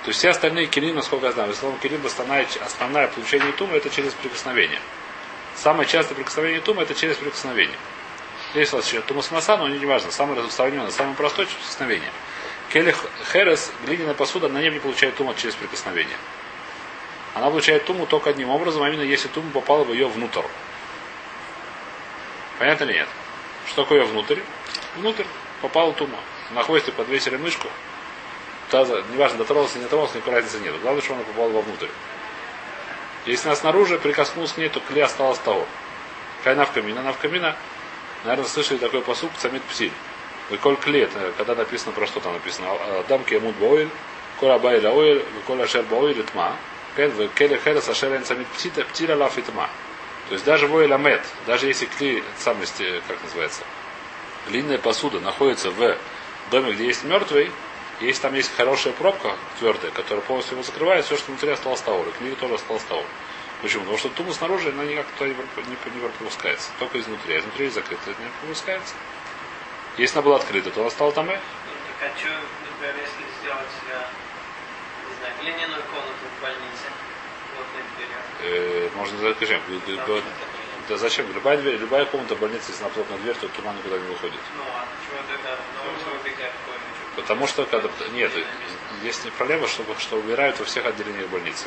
[0.02, 3.88] То есть все остальные килим, насколько я знаю, словом килим основная, основное получение тума это
[3.88, 4.80] через прикосновение.
[5.54, 7.76] Самое частое прикосновение тума это через прикосновение.
[8.52, 10.10] Здесь у вас еще тума смаса, но не важно.
[10.10, 12.10] Самое распространенное, самое простое через прикосновение.
[12.72, 12.94] Келли
[13.32, 16.16] херес, глиняная посуда, на ней не получает тума через прикосновение.
[17.34, 20.42] Она получает туму только одним образом, а именно если тума попала в ее внутрь.
[22.58, 23.08] Понятно или нет?
[23.66, 24.40] Что такое внутрь?
[24.96, 25.24] Внутрь
[25.60, 26.18] попала тума.
[26.50, 27.68] На хвосте подвесили мышку,
[28.72, 30.74] таза, неважно, дотронулся, не дотронулся, никакой разницы нет.
[30.80, 31.88] Главное, что она попала вовнутрь.
[33.26, 35.66] Если она снаружи прикоснулась к ней, то клей осталось того.
[36.38, 37.02] Какая навкамина?
[37.02, 37.54] Навкамина,
[38.24, 39.92] наверное, слышали такой посук самит псиль.
[40.48, 42.66] Выколь клей, когда написано про что там написано.
[43.08, 43.90] Дамки емут баоиль,
[44.40, 46.56] коля байля оиль, выколь ашер баоиль тма.
[46.96, 49.68] Келе херес ашер самит птиля лаф и тма.
[50.28, 53.64] То есть даже войль амет, даже если клей, самости, как называется,
[54.48, 55.96] длинная посуда находится в
[56.50, 57.50] доме, где есть мертвый,
[58.02, 62.06] Если там есть хорошая пробка твердая, которая полностью его закрывает, все, что внутри осталось таур.
[62.08, 63.04] И книга тоже осталась таур.
[63.62, 63.82] Почему?
[63.82, 66.70] Потому что тума снаружи, она никак туда не, не, не пропускается.
[66.80, 67.36] Только изнутри.
[67.36, 68.94] А изнутри закрыта, это не пропускается.
[69.98, 71.34] Если она была открыта, то она стала там и.
[71.34, 71.40] Ну,
[72.00, 74.02] так а что, например, если сделать, э,
[75.08, 76.90] не знаю, глиняную комнату в больнице,
[77.96, 78.16] дверью?
[78.42, 79.60] Э, можно закажем.
[80.06, 80.22] Там
[80.88, 81.32] Да зачем?
[81.32, 84.40] Любая дверь, любая комната в больнице, если на плотная дверь, то туман никуда не выходит.
[84.56, 85.56] Ну, а чего тогда?
[85.84, 87.88] Ну, если убегает в Потому что когда.
[88.12, 88.30] Нет,
[89.02, 91.66] есть не проблема, что, что умирают во всех отделениях больницы.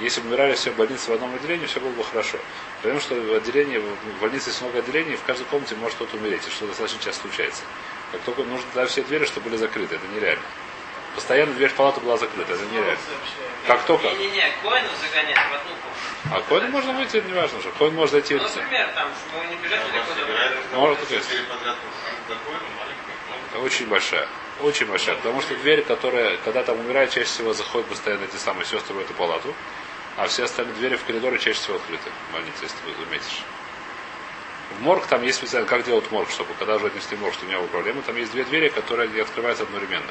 [0.00, 2.38] Если бы умирали все больницы в одном отделении, все было бы хорошо.
[2.82, 6.46] Потому что в отделении, в больнице есть много отделений, в каждой комнате может кто-то умереть,
[6.48, 7.62] и что достаточно часто случается.
[8.10, 10.42] Как только нужно тогда все двери, чтобы были закрыты, это нереально.
[11.14, 12.98] Постоянно дверь в палату была закрыта, это нереально.
[13.68, 14.08] Как только.
[14.08, 16.32] Не-не-не, коину загонять в одну комнату.
[16.32, 17.70] А коин можно выйти, не важно же.
[17.78, 18.34] Коин может зайти.
[18.34, 19.80] Ну, например, там, чтобы не бежать
[20.72, 20.98] до Может.
[23.62, 24.28] Очень большая.
[24.60, 25.16] Очень большая.
[25.16, 28.98] Потому что дверь, которая, когда там умирает, чаще всего заходят постоянно эти самые сестры в
[29.00, 29.54] эту палату.
[30.16, 33.42] А все остальные двери в коридоре чаще всего открыты в больнице, если ты заметишь.
[34.78, 37.58] В морг там есть специально, как делают морг, чтобы когда уже отнесли морг, чтобы не
[37.58, 40.10] было проблемы, там есть две двери, которые не открываются одновременно.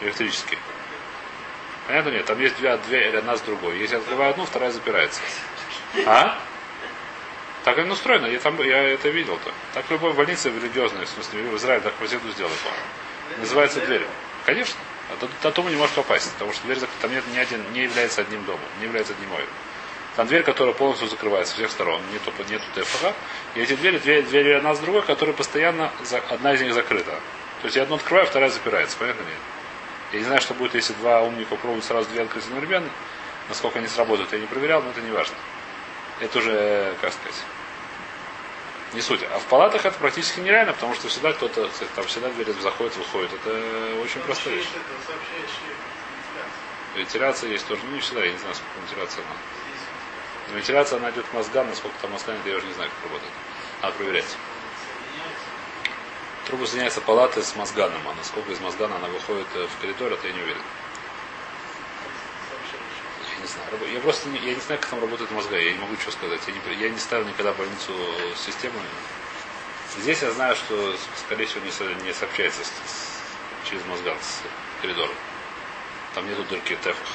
[0.00, 0.58] Электрические.
[1.86, 2.24] Понятно нет?
[2.24, 3.78] Там есть две, две одна с другой.
[3.78, 5.20] Если открываю одну, вторая запирается.
[6.06, 6.38] А?
[7.64, 9.50] Так оно устроено, я, там, я это видел-то.
[9.72, 14.06] Так любой больнице в религиозной, в смысле, в Израиле так по сделали, по Называется дверь.
[14.44, 14.76] Конечно.
[15.10, 17.02] А до, до дома не может попасть, потому что дверь закрыта.
[17.02, 19.48] Там нет ни один, не является одним домом, не является одним оем.
[20.16, 23.12] Там дверь, которая полностью закрывается с всех сторон, нету, нету ТФХ.
[23.54, 25.90] И эти двери, две двери одна с другой, которые постоянно,
[26.30, 27.12] одна из них закрыта.
[27.62, 29.38] То есть я одну открываю, вторая запирается, понятно нет?
[30.12, 32.88] Я не знаю, что будет, если два умника попробуют сразу две открыть одновременно.
[33.48, 35.34] Насколько они сработают, я не проверял, но это не важно.
[36.20, 37.42] Это уже, как сказать,
[38.94, 39.20] не суть.
[39.32, 43.32] А в палатах это практически нереально, потому что всегда кто-то, там всегда дверь заходит, выходит.
[43.32, 44.68] Это очень простая вещь.
[46.94, 47.82] Вентиляция есть тоже.
[47.84, 49.34] Ну, не всегда, я не знаю, сколько вентиляция она.
[50.48, 53.10] Но вентиляция она идет к мозгам, насколько там мозга нет, я уже не знаю, как
[53.10, 53.32] работает.
[53.82, 54.36] Надо проверять.
[56.46, 60.26] Трубы соединяются палаты с мозганом, а насколько из мозгана она выходит э, в коридор, это
[60.28, 60.60] я не уверен.
[63.44, 63.94] Я не знаю.
[63.94, 66.40] Я просто не, я не знаю, как там работает мозга, я не могу ничего сказать.
[66.46, 67.92] Я не, я не ставил никогда больницу
[68.36, 68.74] систему.
[69.98, 74.40] Здесь я знаю, что, скорее всего, не, не сообщается с, с, через мозган с
[74.80, 75.14] коридором.
[76.14, 77.06] Там нету дырки в тефах.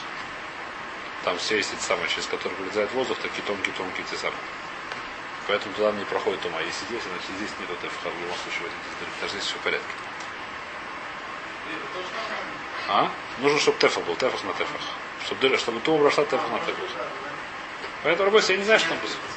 [1.24, 4.40] Там все есть эти самые, через которые вылезает воздух, такие тонкие-тонкие те самые.
[5.48, 6.62] Поэтому туда не проходит ума.
[6.62, 9.14] Если здесь, значит здесь нету ТФХ в любом случае в этих дырок.
[9.22, 9.94] Даже здесь все в порядке.
[12.88, 13.12] А?
[13.40, 14.82] Нужно, чтобы тефах был, тефах на тефах.
[15.26, 16.76] Чтобы, чтобы тефах на тефах.
[18.04, 19.30] Поэтому, работа, я не знаю, что там происходит.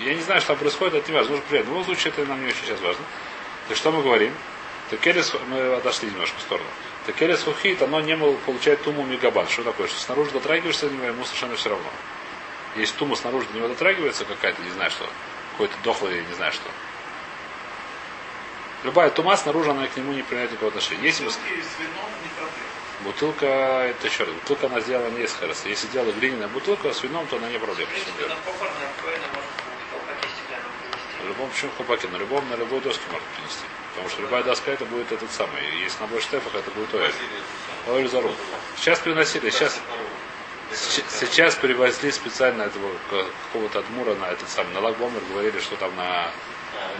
[0.00, 1.32] Я не знаю, что там происходит, это не важно.
[1.32, 1.70] Нужно приятно.
[1.70, 3.04] В любом случае, это нам не очень сейчас важно.
[3.68, 4.34] Так что мы говорим?
[4.90, 6.68] Так Келес, мы отошли немножко в сторону.
[7.06, 9.48] Так Келес Хухит, оно не получает туму мегабан.
[9.48, 9.88] Что такое?
[9.88, 11.88] Что снаружи дотрагиваешься до него, ему совершенно все равно.
[12.76, 15.06] Если тума снаружи до него дотрагивается какая-то, не знаю что,
[15.52, 16.68] какой-то дохлый, не знаю что.
[18.84, 21.04] Любая тума снаружи, она к нему не принимает никакого отношения.
[21.04, 21.28] Если
[23.04, 25.68] бутылка, это еще раз, бутылка она сделала не из херса.
[25.68, 27.90] Если делала глиняная бутылка с вином, то она не проблема.
[31.22, 33.64] На любом почему хупаке, на любом, на любой доске можно принести.
[33.90, 35.62] Потому что любая доска это будет этот самый.
[35.82, 37.14] Если на больше штефах, это будет оэль.
[37.88, 38.34] Оэль за руку.
[38.76, 39.80] Сейчас приносили, сейчас,
[40.72, 44.72] сейчас привозли специально этого какого-то адмура на этот самый.
[44.72, 46.30] На Лагбомер говорили, что там на,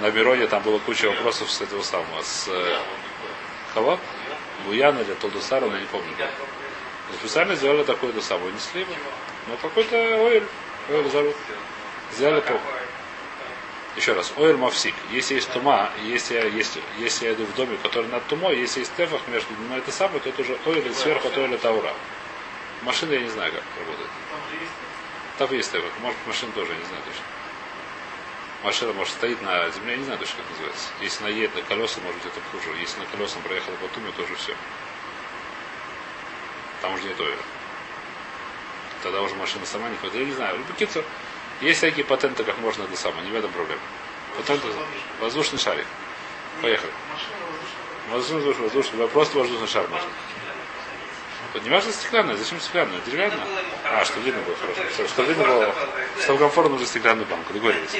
[0.00, 2.22] на Мироне там было куча вопросов с этого самого.
[2.22, 2.78] С э,
[3.72, 3.98] кого?
[4.64, 6.08] Буяна или Толдусара, я не помню.
[7.18, 8.52] Специально сделали такое то самое.
[8.52, 8.92] Несли его.
[9.48, 9.96] Ну какой-то.
[9.96, 10.44] Оэль
[11.10, 11.38] за руку.
[12.12, 12.60] Взяли по.
[13.96, 14.94] Еще раз, оэль мавсик.
[15.10, 18.80] Если есть тума, если я, есть, если я иду в доме, который над тумой, если
[18.80, 21.92] есть тефах между, но это самое, то это уже оэль сверху, то оэль таура.
[22.82, 24.10] Машина я не знаю, как работает.
[25.36, 25.90] Там есть тефах.
[26.00, 27.22] Может машина тоже, я не знаю точно.
[28.62, 30.88] Машина, может, стоит на земле, я не знаю точно, как называется.
[31.00, 32.78] Если она едет на колеса, может быть, это хуже.
[32.78, 34.54] Если на колесах проехала по туме, то уже все.
[36.80, 37.26] Там уже не то.
[39.02, 40.14] Тогда уже машина сама не ходит.
[40.14, 40.58] Я не знаю.
[40.58, 41.02] Любопытно.
[41.60, 43.80] Есть всякие патенты, как можно это самое, не в этом проблема.
[44.36, 44.66] Патенты,
[45.20, 45.86] воздушный шарик.
[46.60, 46.92] Поехали.
[48.10, 50.08] Воздушный, воздушный, воздушный, просто воздушный шар можно.
[51.54, 52.98] Не важно стеклянная, зачем стеклянная?
[53.04, 53.46] Деревянная?
[53.84, 54.82] А, что видно было хорошо.
[54.90, 55.74] Все, что видно было,
[56.22, 57.52] что комфортно уже стеклянную банку.
[57.52, 57.90] Договорились.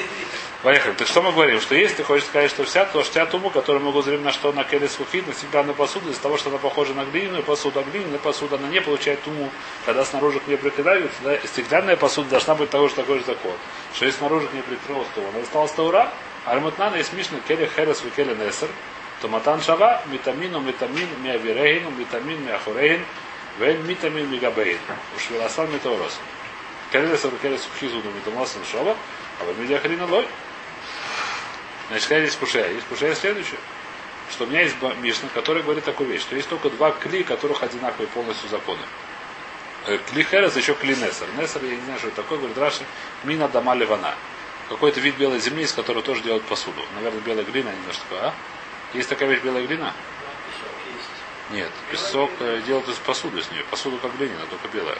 [0.62, 0.94] Поехали.
[0.94, 1.60] Так что мы говорим?
[1.60, 4.52] Что если ты хочешь сказать, что вся, то вся туму, которую мы говорим на что
[4.52, 7.82] на келес фухит, на стеклянную посуду, из-за того, что она похожа на глиняную посуду, а
[7.82, 9.50] глиняная посуда, она не получает туму,
[9.84, 13.52] когда снаружи к ней прикидываются, да, стеклянная посуда должна быть того же такой же закон.
[13.94, 16.10] Что если снаружи к ней прикрылась то она осталась таура,
[16.46, 18.68] а альмутнана есть мишна келе херес в келе несер,
[19.20, 23.04] то матан шава митамину митамин миавирейну митамин миахурейн
[23.58, 24.78] вен митамин мигабейн.
[25.16, 26.18] Уж веласан метеорос.
[26.90, 28.96] Келес келес хизуну митамасан шова,
[29.40, 30.26] а в медиахрина лой.
[31.88, 32.72] Значит, какая здесь кушая?
[32.72, 33.58] Есть кушая следующее.
[34.30, 37.62] Что у меня есть Мишна, который говорит такую вещь, что есть только два кли, которых
[37.62, 38.80] одинаковые полностью законы.
[40.10, 41.26] Кли Херес, еще кли Несер.
[41.36, 42.84] Несер, я не знаю, что это такое, говорит Раши,
[43.24, 44.14] мина дама ливана.
[44.68, 46.80] Какой-то вид белой земли, из которой тоже делают посуду.
[46.94, 48.34] Наверное, белая глина, не знаю, что такое, а?
[48.94, 49.92] Есть такая вещь белая глина?
[51.50, 53.64] Нет, песок э, делают из посуды из нее.
[53.64, 54.98] Посуду как глинина, только белая.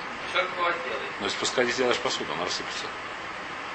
[1.21, 2.85] Но из песка не сделаешь посуду, она рассыпется.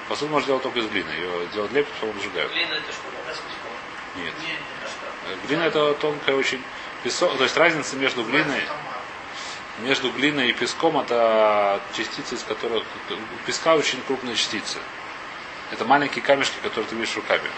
[0.08, 1.10] Посуду можно делать только из глины.
[1.10, 2.52] Ее делать лепят, потом сжигают.
[2.52, 4.22] Глина это что, вода с песком?
[4.22, 4.34] Нет.
[4.82, 5.32] Что?
[5.32, 6.62] Э, Глина это тонкая очень
[7.02, 7.36] песок.
[7.36, 8.62] То есть разница между глиной,
[9.80, 14.78] между глиной и песком это частицы, из которых у песка очень крупные частицы.
[15.70, 17.48] Это маленькие камешки, которые ты видишь руками.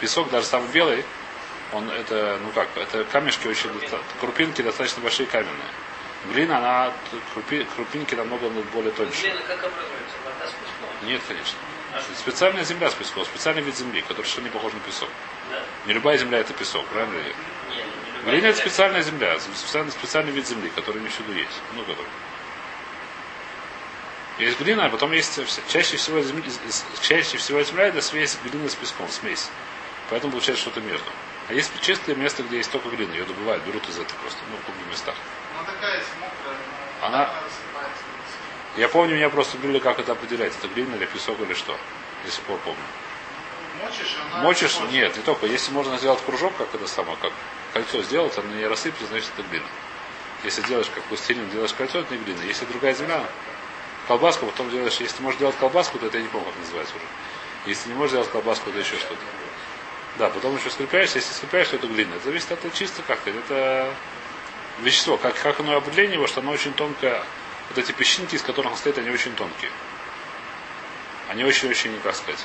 [0.00, 1.04] Песок, даже самый белый,
[1.72, 3.70] он это, ну как, это камешки очень,
[4.20, 5.70] крупинки достаточно большие каменные.
[6.32, 6.92] Глина, она,
[7.34, 9.20] крупи- крупинки намного более тоньше.
[9.22, 10.16] Глина как образуется?
[10.24, 11.08] Вода с песком?
[11.08, 11.58] Нет, конечно.
[11.94, 12.00] А?
[12.16, 15.08] Специальная земля с песком, специальный вид земли, который совершенно не похож на песок.
[15.50, 15.62] Да.
[15.86, 17.14] Не любая земля это песок, правильно?
[17.14, 17.34] ли?
[17.70, 21.62] Не, Глина это специальная земля, специальный, специальный вид земли, который не всюду есть.
[21.74, 22.06] Ну, который.
[24.38, 26.44] Есть глина, а потом есть чаще всего, земля,
[27.00, 29.48] чаще всего земля это смесь глины с песком, смесь.
[30.10, 31.10] Поэтому получается что-то между.
[31.48, 34.56] А есть чистое место, где есть только глина, ее добывают, берут из этого просто, ну,
[34.58, 35.14] в крупных местах.
[35.56, 36.56] Ну такая мокрая,
[37.02, 37.34] Она-.
[38.76, 41.76] Я помню, меня просто говорили, как это определять, это глина или песок или что.
[42.24, 42.82] До сих пор помню.
[43.82, 44.42] Мочишь, она...
[44.42, 44.74] Мочишь?
[44.74, 44.94] портится.
[44.94, 45.46] Нет, не только.
[45.46, 47.32] Если можно сделать кружок, как это самое, как
[47.72, 49.66] кольцо сделать, оно не рассыпется, значит это глина.
[50.44, 52.42] Если делаешь как пластилин, делаешь кольцо, это не глина.
[52.42, 53.24] Если другая земля,
[54.06, 56.94] колбаску, потом делаешь, если ты можешь делать колбаску, то это я не помню, как называется
[56.94, 57.04] уже.
[57.66, 59.16] Если не можешь делать колбаску, то еще что-то.
[60.16, 62.14] Да, потом еще скрепляешься, если скрепляешь, то это глина.
[62.14, 63.30] Это зависит от чисто как-то.
[63.30, 63.94] Это
[64.80, 65.16] вещество.
[65.16, 67.22] Как, как оно определение его, что оно очень тонкое.
[67.68, 69.70] Вот эти песчинки, из которых он стоит, они очень тонкие.
[71.28, 72.40] Они очень-очень, как сказать,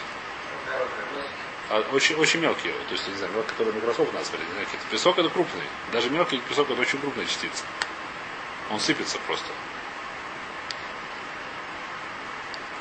[1.69, 4.65] а очень, очень мелкие, то есть, не знаю, вот, которые микроскоп надо смотреть, не знаю,
[4.67, 4.87] какие-то.
[4.91, 5.63] Песок это крупный.
[5.91, 7.63] Даже мелкий песок это очень крупная частица.
[8.69, 9.47] Он сыпется просто.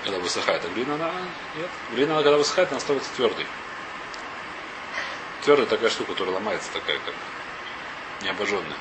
[0.05, 0.65] Когда высыхает.
[0.65, 1.13] А глина, она
[1.57, 1.71] нет.
[1.93, 3.47] Глина, она, когда высыхает, она становится твердой.
[5.45, 7.15] Твердая такая штука, которая ломается такая, как
[8.23, 8.77] необожженная.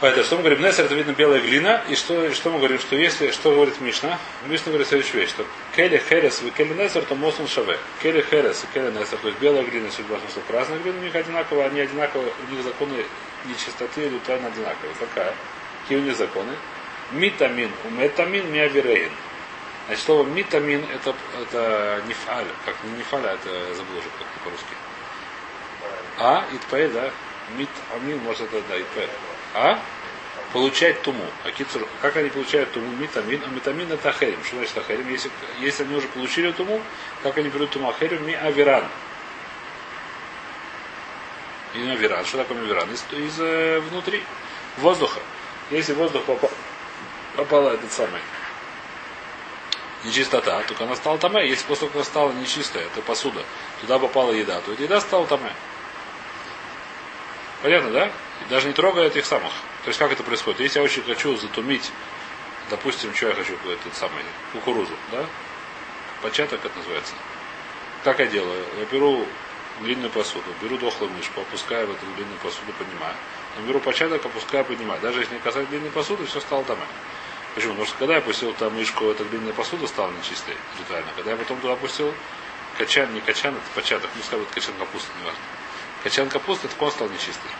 [0.00, 0.62] Поэтому, что мы говорим?
[0.62, 1.82] Несер это видно белая глина.
[1.88, 2.78] И что, что мы говорим?
[2.78, 4.16] Что если, что говорит Мишна?
[4.46, 7.78] Мишна говорит следующую вещь, что Келли Херес и Келли Несер, то Мосун Шаве.
[8.00, 11.14] Келли Херес и Келли Несер, то есть белая глина, судьба что красная глина, у них
[11.16, 13.04] одинаково, они одинаково, у них законы
[13.46, 14.94] нечистоты тайны одинаковые.
[15.00, 15.34] Какая?
[15.82, 16.52] Какие у них законы?
[17.10, 19.10] Митамин, у метамин миавирейн.
[19.88, 22.44] Значит, слово митамин это, это нефаль.
[22.66, 24.74] Как не нефаль, а это забыл уже как по-русски.
[26.18, 27.10] А, итпэ, да.
[27.56, 29.08] Митамин, может это да, итпэ.
[29.54, 29.80] А?
[30.52, 31.24] Получать туму.
[31.42, 32.94] А кицур, как они получают туму?
[32.98, 33.42] Митамин.
[33.46, 34.44] А метамин это ахерим.
[34.44, 35.08] Что значит ахерим?
[35.08, 36.82] Если, если они уже получили туму,
[37.22, 38.26] как они берут туму ахерим?
[38.26, 38.84] Ми авиран.
[41.72, 42.26] И не авиран.
[42.26, 42.90] Что такое авиран?
[42.92, 44.22] Из, из э, внутри
[44.76, 45.20] воздуха.
[45.70, 46.50] Если воздух попал,
[47.36, 48.20] попала этот самый
[50.04, 51.46] нечистота, только она стала таме.
[51.48, 53.42] Если после того, как стала нечистая, это посуда,
[53.80, 55.52] туда попала еда, то еда стала таме.
[57.62, 58.06] Понятно, да?
[58.06, 59.52] И даже не трогая этих самых.
[59.84, 60.60] То есть как это происходит?
[60.60, 61.90] Если я очень хочу затумить,
[62.70, 65.24] допустим, что я хочу, этот самый, кукурузу, да?
[66.22, 67.14] Початок это называется.
[68.04, 68.64] Как я делаю?
[68.78, 69.26] Я беру
[69.80, 73.14] длинную посуду, беру дохлую мышку, опускаю в эту длинную посуду, поднимаю.
[73.56, 75.00] Я беру початок, опускаю, поднимаю.
[75.00, 76.78] Даже если не касать длинной посуды, все стало там.
[77.54, 77.72] Почему?
[77.72, 81.08] Потому что когда я опустил там мышку, эта длинная посуда стала нечистой ритуально.
[81.16, 82.14] Когда я потом туда опустил
[82.76, 85.40] качан, не качан, это початок, ну скажем, это качан капусты, не важно.
[86.04, 87.50] Качан капусты, так он стал нечистый.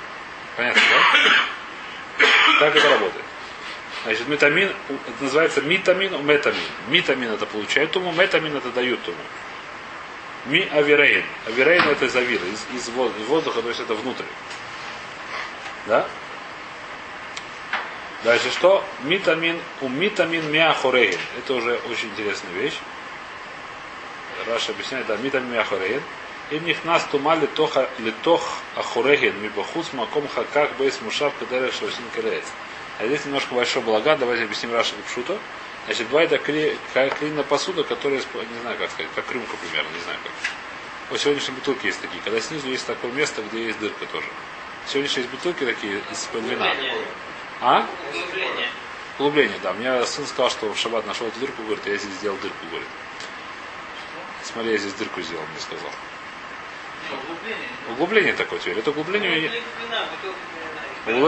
[0.56, 2.26] Понятно, да?
[2.60, 3.24] Так это работает.
[4.04, 6.58] Значит, метамин, это называется митамин у метамин.
[6.88, 9.18] Митамин это получает туму, метамин это дают туму.
[10.46, 11.24] Ми авирейн.
[11.46, 14.24] Авирейн это из авира, из, из воздуха, то есть это внутрь.
[15.86, 16.06] Да?
[18.24, 18.84] Дальше что?
[19.04, 21.18] Митамин, у митамин миахорейн.
[21.38, 22.78] Это уже очень интересная вещь.
[24.46, 26.02] Раша объясняет, да, митамин миахорейн.
[26.50, 28.42] Им них нас тума литоха литох
[28.74, 32.44] ахурегин мибахуц маком хаках бейс мушав кадерах шлосин керец.
[32.98, 35.38] А здесь немножко большой балаган, давайте объясним Раша Пшута.
[35.84, 36.76] Значит, бывает кли,
[37.18, 40.32] клинная посуда, которая, не знаю как сказать, как рюмка примерно, не знаю как.
[41.10, 44.26] Вот сегодняшние бутылки есть такие, когда снизу есть такое место, где есть дырка тоже.
[44.86, 46.74] Сегодняшние бутылки такие из вина.
[47.60, 47.86] Углубление.
[47.86, 47.86] А?
[48.14, 48.68] Углубление.
[49.18, 49.72] Углубление, да.
[49.72, 52.88] Мне сын сказал, что в шаббат нашел эту дырку, говорит, я здесь сделал дырку, говорит.
[54.44, 55.90] Смотри, я здесь дырку сделал, мне сказал.
[57.10, 57.68] углубление.
[57.90, 58.78] Углубление такое теперь.
[58.78, 59.50] Это Ну, углубление...
[61.06, 61.20] У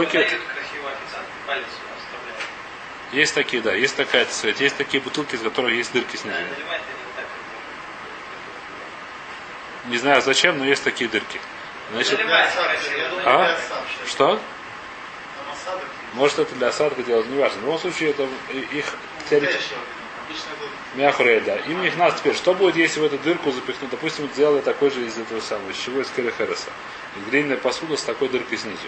[1.47, 2.37] палец оставляет.
[3.11, 6.37] Есть такие, да, есть такая, так сказать, есть такие бутылки, из которых есть дырки снизу.
[9.87, 11.41] Не знаю зачем, но есть такие дырки.
[11.91, 12.19] Значит,
[13.25, 13.57] А?
[14.07, 14.35] что?
[14.35, 14.39] Там
[15.51, 15.89] осадок.
[16.13, 17.59] Может это для осадка делать, неважно.
[17.59, 18.85] В любом случае, это их
[19.29, 19.73] теоретически...
[19.73, 20.01] Настоящий оригинал.
[20.31, 21.55] Обычно это Мяхурей, да.
[21.57, 22.35] Им них нас теперь.
[22.35, 23.89] Что будет, если в эту дырку запихнуть?
[23.91, 26.69] Допустим, сделали такой же из этого самого, из чего из Керехереса.
[27.29, 28.87] Глиняная посуда с такой дыркой снизу.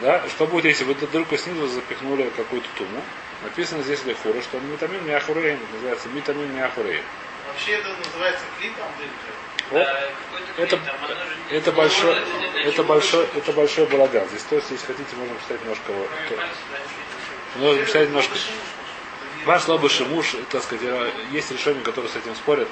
[0.00, 0.26] Да?
[0.28, 3.02] Что будет, если в эту дырку снизу запихнули какую-то туму?
[3.42, 7.02] Написано здесь лехура, что митамин мяхурей, называется митамин мяхурей.
[7.46, 9.39] Вообще это называется клипом дырка.
[9.70, 9.86] Вот.
[10.56, 12.16] Это, не- это большой,
[12.64, 14.28] это не большой, это большой балаган.
[14.28, 15.84] Здесь то есть, если хотите, можно поставить немножко.
[15.86, 18.34] Кроме то- не Можно поставить немножко.
[18.34, 22.68] Не- Ваш и муж, так сказать, э, есть решения, которые с этим спорят.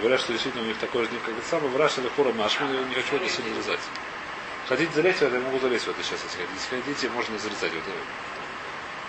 [0.00, 2.72] Говорят, что действительно у них такой же день, как и самый враж или хура машмин,
[2.72, 3.80] я не хочу это сильно залезать.
[4.68, 6.54] Хотите залезть в это, я могу залезть в это сейчас, если хотите.
[6.54, 7.90] Если хотите, можно залезать в это.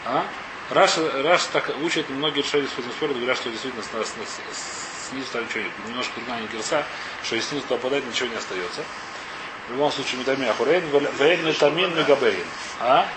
[0.05, 0.25] А?
[0.69, 5.43] Раш, Раш так учит, многие решили спорят, говорят, что действительно с, с- с- снизу там
[5.45, 5.71] ничего нет.
[5.87, 6.85] Немножко другая герса,
[7.23, 8.83] что если снизу туда попадает, ничего не остается.
[9.69, 10.83] В любом случае, медами ахурейн,
[11.17, 12.45] вейн метамин мегабейн.
[12.81, 13.07] А?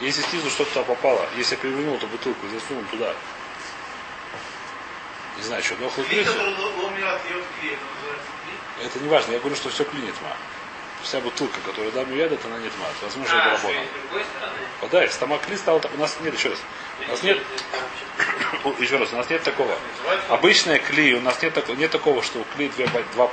[0.00, 3.14] Если снизу что-то туда попало, если я перевернул эту бутылку и засунул туда,
[5.36, 6.24] не знаю, что, называется клей.
[8.84, 9.32] это не важно.
[9.32, 10.36] Я говорю, что все клинит ма.
[11.06, 12.90] Вся бутылка, которую дам едет, она нет мат.
[13.00, 13.86] Возможно, это А, что, работа.
[14.80, 16.58] Вот да, стомак клей стал, у нас нет, еще раз,
[17.06, 17.38] у нас нет,
[18.80, 19.78] еще раз, у нас нет такого.
[20.28, 23.30] Обычная клей, у нас нет, такого, нет такого, что у клей две, два,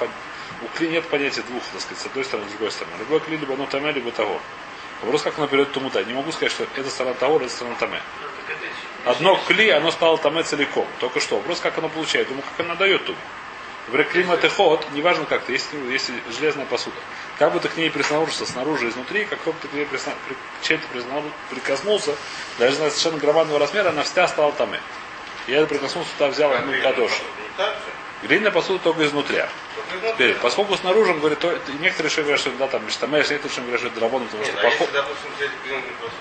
[0.62, 2.96] у клей нет понятия двух, так сказать, с одной стороны, с другой стороны.
[3.00, 4.40] Любой клей либо оно таме, либо того.
[5.02, 6.04] Вопрос, как оно перейдет тому да.
[6.04, 8.02] Не могу сказать, что это сторона того, это сторона таме.
[8.22, 10.88] Ну, это еще- Одно кли, оно стало таме целиком.
[11.00, 11.38] Только что.
[11.38, 12.28] Вопрос, как оно получает.
[12.30, 13.18] Думаю, как оно дает туму.
[13.92, 16.96] И ход, неважно как-то, если, если железная посуда.
[17.38, 20.38] Как бы ты к ней присоединился снаружи изнутри, как только ты к ней присна- при-
[20.66, 22.16] чем-то признал- прикоснулся,
[22.60, 24.80] даже на совершенно громадного размера, она вся стала таме.
[25.48, 27.12] Я это прикоснулся, туда взял одну кадош.
[28.22, 29.44] Глиняная посуда только изнутри.
[30.14, 33.62] Теперь, поскольку снаружи, он говорит, то, некоторые еще говорят, что да, там мештамеш, некоторые еще
[33.62, 36.18] говорят, что это драбон, потому что Нет, а похо- если, допустим, взять клининг просто...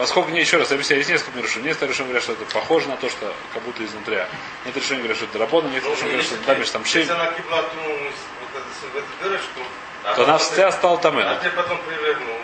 [0.00, 1.66] Ну, Поскольку, не, еще раз объясняю, есть несколько решений.
[1.66, 4.16] Некоторые решения говорят, что это похоже на то, что как будто изнутри.
[4.64, 7.00] Некоторые решения говорят, что это рабона, некоторые решения говорят, что это дамиш там шим.
[7.02, 9.60] Если она кипла это, в эту дырочку,
[10.16, 12.38] То она вся стала там А ты потом перевернул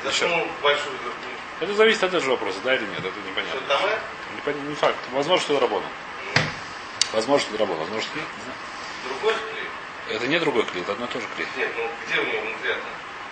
[0.00, 1.18] и засунул большую дырку.
[1.58, 3.60] Это зависит от этого вопроса, да или нет, это Что непонятно.
[3.66, 4.52] там э?
[4.62, 4.96] Не, не факт.
[5.10, 5.86] Возможно, что это рабона.
[7.12, 8.28] Возможно, что это рабона, возможно, что нет.
[9.08, 10.16] Другой клей?
[10.16, 11.48] Это не другой клей, это одно и то же клей.
[11.56, 12.70] Нет, ну где у него внутри?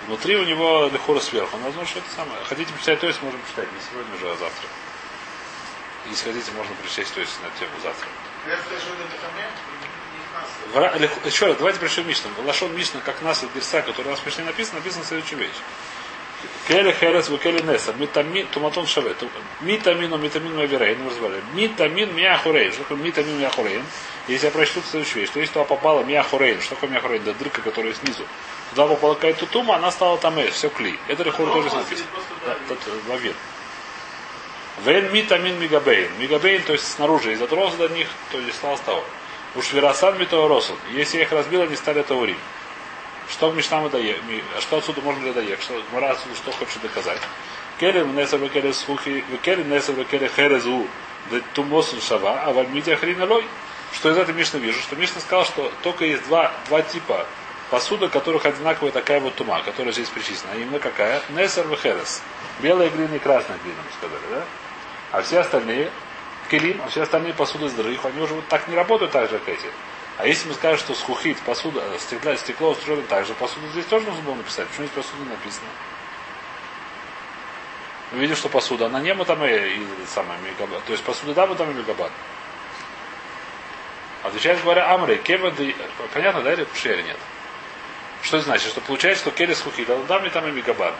[0.06, 1.56] Внутри у него лихора сверху.
[1.56, 2.38] Он, возможно, что это самое.
[2.44, 3.68] Хотите почитать, то есть можем почитать.
[3.72, 4.68] Не сегодня уже, а завтра.
[6.06, 8.08] Если хотите, можно прочесть, то есть на тему завтра.
[11.24, 12.30] Еще раз, давайте пришли Мишна.
[12.44, 15.56] Лашон Мишна, как нас и Герса, который у нас в Мишне написано, написано следующая вещь.
[16.68, 17.92] Келе херес векеле неса.
[17.94, 19.14] Митамин, туматон шаве.
[19.60, 20.98] Митамину, митамин маверейн.
[21.02, 21.42] Мы разговаривали.
[21.54, 22.72] Митамин мяхурейн.
[22.72, 23.82] Что такое митамин мяхурейн?
[24.28, 26.60] Если я прочту следующую вещь, то есть туда попала мяхурейн.
[26.60, 27.24] Что такое мяхурейн?
[27.24, 28.24] Да дырка, которая снизу.
[28.70, 30.98] Туда попала какая-то тума, она стала там э, все клей.
[31.08, 32.08] Это лихур тоже написано.
[33.08, 33.34] Вавир.
[34.84, 36.10] Вен митамин мигабейн.
[36.18, 39.02] Мигабейн, то есть снаружи, из отрос до них, то есть стал того.
[39.56, 40.76] Уж верасан митооросун.
[40.92, 42.36] Если я их разбил, они стали таурим.
[43.30, 44.16] Что в Мишнам дае?
[44.56, 45.64] А что отсюда можно ли доехать?
[45.64, 47.18] Что Мара отсюда что хочет доказать?
[47.78, 50.86] Келем несер векеле схухи, векелем несер векеле херезу,
[51.30, 53.44] да тумосун шава, а вальмите ахриналой.
[53.92, 54.80] Что из этой Мишны вижу?
[54.80, 57.26] Что Мишна сказал, что только есть два, два типа
[57.70, 60.54] посуды, которых одинаковая такая вот тума, которая здесь причислена.
[60.54, 61.22] А именно какая?
[61.30, 62.22] Несер вехерес.
[62.60, 64.44] Белая глина и красная глина, мы сказали, да?
[65.12, 65.90] А все остальные,
[66.50, 69.48] келим, а все остальные посуды дрых, они уже вот так не работают так же, как
[69.48, 69.66] эти.
[70.18, 73.86] А если мы скажем, что схухит, посуда, э, стекло, стекло устроено так же, посуду здесь
[73.86, 74.66] тоже нужно было написать.
[74.68, 75.68] Почему здесь посуда не написано?
[78.10, 80.84] Мы видим, что посуда, она не мутаме и самая мегабат.
[80.84, 82.10] То есть посуда да мутаме мегабат.
[84.24, 85.64] Отвечает, говоря, Амрей, Кева, да-
[86.12, 87.18] понятно, да, или или нет?
[88.22, 88.70] Что это значит?
[88.70, 90.94] Что получается, что Келес Хухит, а там и там и Мегабан.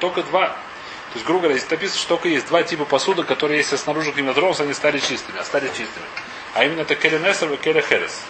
[0.00, 0.48] Только, два.
[0.48, 4.12] То есть, грубо говоря, здесь написано, что только есть два типа посуды, которые, если снаружи
[4.12, 6.06] к ним они стали чистыми, а стали чистыми.
[6.54, 8.22] А именно это Келенесер и Келе Херес.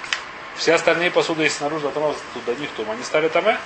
[0.56, 3.58] Все остальные посуды, если снаружи дотронулся до них, то они стали таме.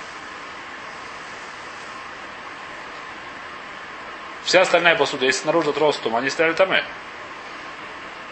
[4.43, 6.85] Вся остальная посуда, если снаружи дотронулся, то они стали таме.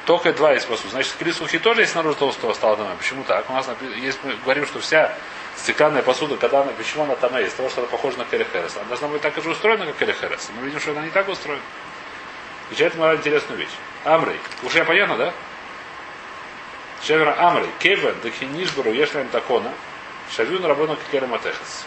[0.05, 0.89] Только два есть посуды.
[0.89, 2.95] Значит, крисухи тоже есть снаружи толстого стала таме.
[2.97, 3.49] Почему так?
[3.49, 5.15] У нас если мы говорим, что вся
[5.57, 8.75] стеклянная посуда, когда она, почему она таме, из того, что она похожа на керехерес.
[8.75, 10.49] Она должна быть так же устроена, как керехерес.
[10.55, 11.61] Мы видим, что она не так устроена.
[12.65, 13.73] Отвечает мораль интересную вещь.
[14.03, 14.39] Амрей.
[14.63, 15.33] Уж я понятно, да?
[17.05, 17.69] Шевера Амрей.
[17.79, 19.73] Кевен, Дахинишбару, Ешлем Такона.
[20.35, 21.85] Шавюн рабону келем матехас.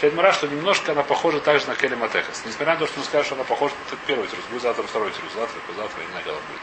[0.00, 2.42] Чает Мара, что немножко она похожа также на келем матехас.
[2.44, 4.44] Несмотря на то, что мы скажем, что она похожа на первый трус.
[4.50, 5.32] Будет завтра второй трус.
[5.34, 6.60] Завтра, завтра, не знаю, когда будет.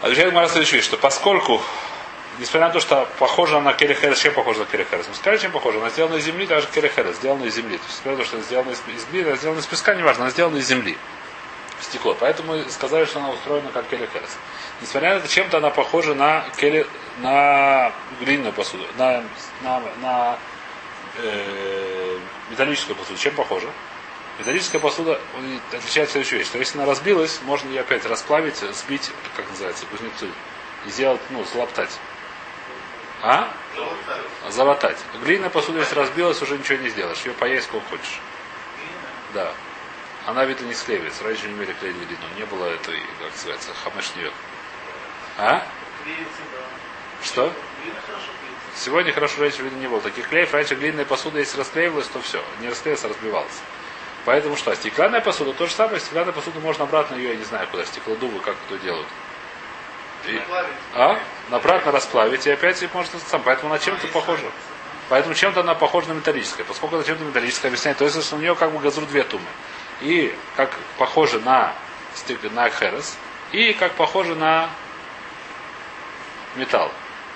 [0.00, 1.60] Отвечает Мара следующую вещь, что поскольку
[2.38, 5.06] несмотря на то, что похожа на Керехерес, чем похожа на Керехерес?
[5.08, 5.78] Мы сказали, чем похожа?
[5.78, 7.76] Она сделана из земли, даже Керехерес, сделана из земли.
[7.76, 9.94] То есть, несмотря на то, что она сделана из, из глины, она сделана из песка,
[9.94, 10.96] неважно, она сделана из земли.
[11.80, 12.16] Стекло.
[12.18, 14.36] Поэтому сказали, что она устроена как Керехерес.
[14.80, 16.86] Несмотря на это, чем-то она похожа на, келе,
[17.18, 19.22] на глиняную посуду, на,
[19.62, 20.38] на, на
[21.16, 22.18] э,
[22.50, 23.18] металлическую посуду.
[23.18, 23.68] Чем похожа?
[24.38, 25.20] Металлическая посуда
[25.72, 30.28] отличает следующую вещь, что если она разбилась, можно ее опять расплавить, сбить, как называется, кузнецы,
[30.86, 31.90] и сделать, ну, залоптать.
[33.22, 33.52] А?
[34.48, 34.96] Залатать.
[35.22, 37.20] Глиняная посуда, если разбилась, уже ничего не сделаешь.
[37.24, 38.20] Ее поесть сколько хочешь.
[39.34, 39.52] Да.
[40.26, 41.24] Она, видно, не склеивается.
[41.24, 42.22] Раньше не умели клеить глину.
[42.36, 44.30] Не было этой, как называется, хамеш не
[45.38, 45.66] А?
[47.24, 47.52] Что?
[48.76, 50.52] Сегодня хорошо раньше, видно, не было таких клеев.
[50.52, 52.42] Раньше глиняная посуда, если расклеивалась, то все.
[52.60, 53.60] Не расклеивалась, а разбивалась.
[54.24, 54.74] Поэтому что?
[54.74, 56.00] Стеклянная посуда, то же самое.
[56.00, 59.06] Стеклянная посуда можно обратно ее, я не знаю куда, стеклодувы, как это делают.
[60.26, 60.36] И-
[60.94, 61.18] а?
[61.50, 63.42] Обратно расплавить, и опять их можно сам.
[63.42, 64.46] Поэтому она чем-то похожа.
[65.08, 66.64] Поэтому чем-то она похожа на металлическое.
[66.64, 69.46] Поскольку она чем-то металлическое, объясняет, то есть, что у нее как бы газру две тумы.
[70.00, 71.74] И как похоже на,
[72.52, 73.16] на херес,
[73.52, 74.70] и как похоже на
[76.56, 76.90] металл.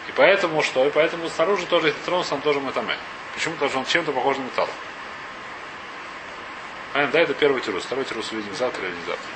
[0.08, 0.86] И поэтому что?
[0.86, 2.96] И поэтому снаружи тоже, если тронулся, он тоже метаме.
[3.34, 3.54] Почему?
[3.54, 4.68] Потому что он чем-то похож на металл.
[6.92, 7.84] Понятно, да, это первый тирус.
[7.84, 9.33] Второй тирус увидим завтра или не завтра.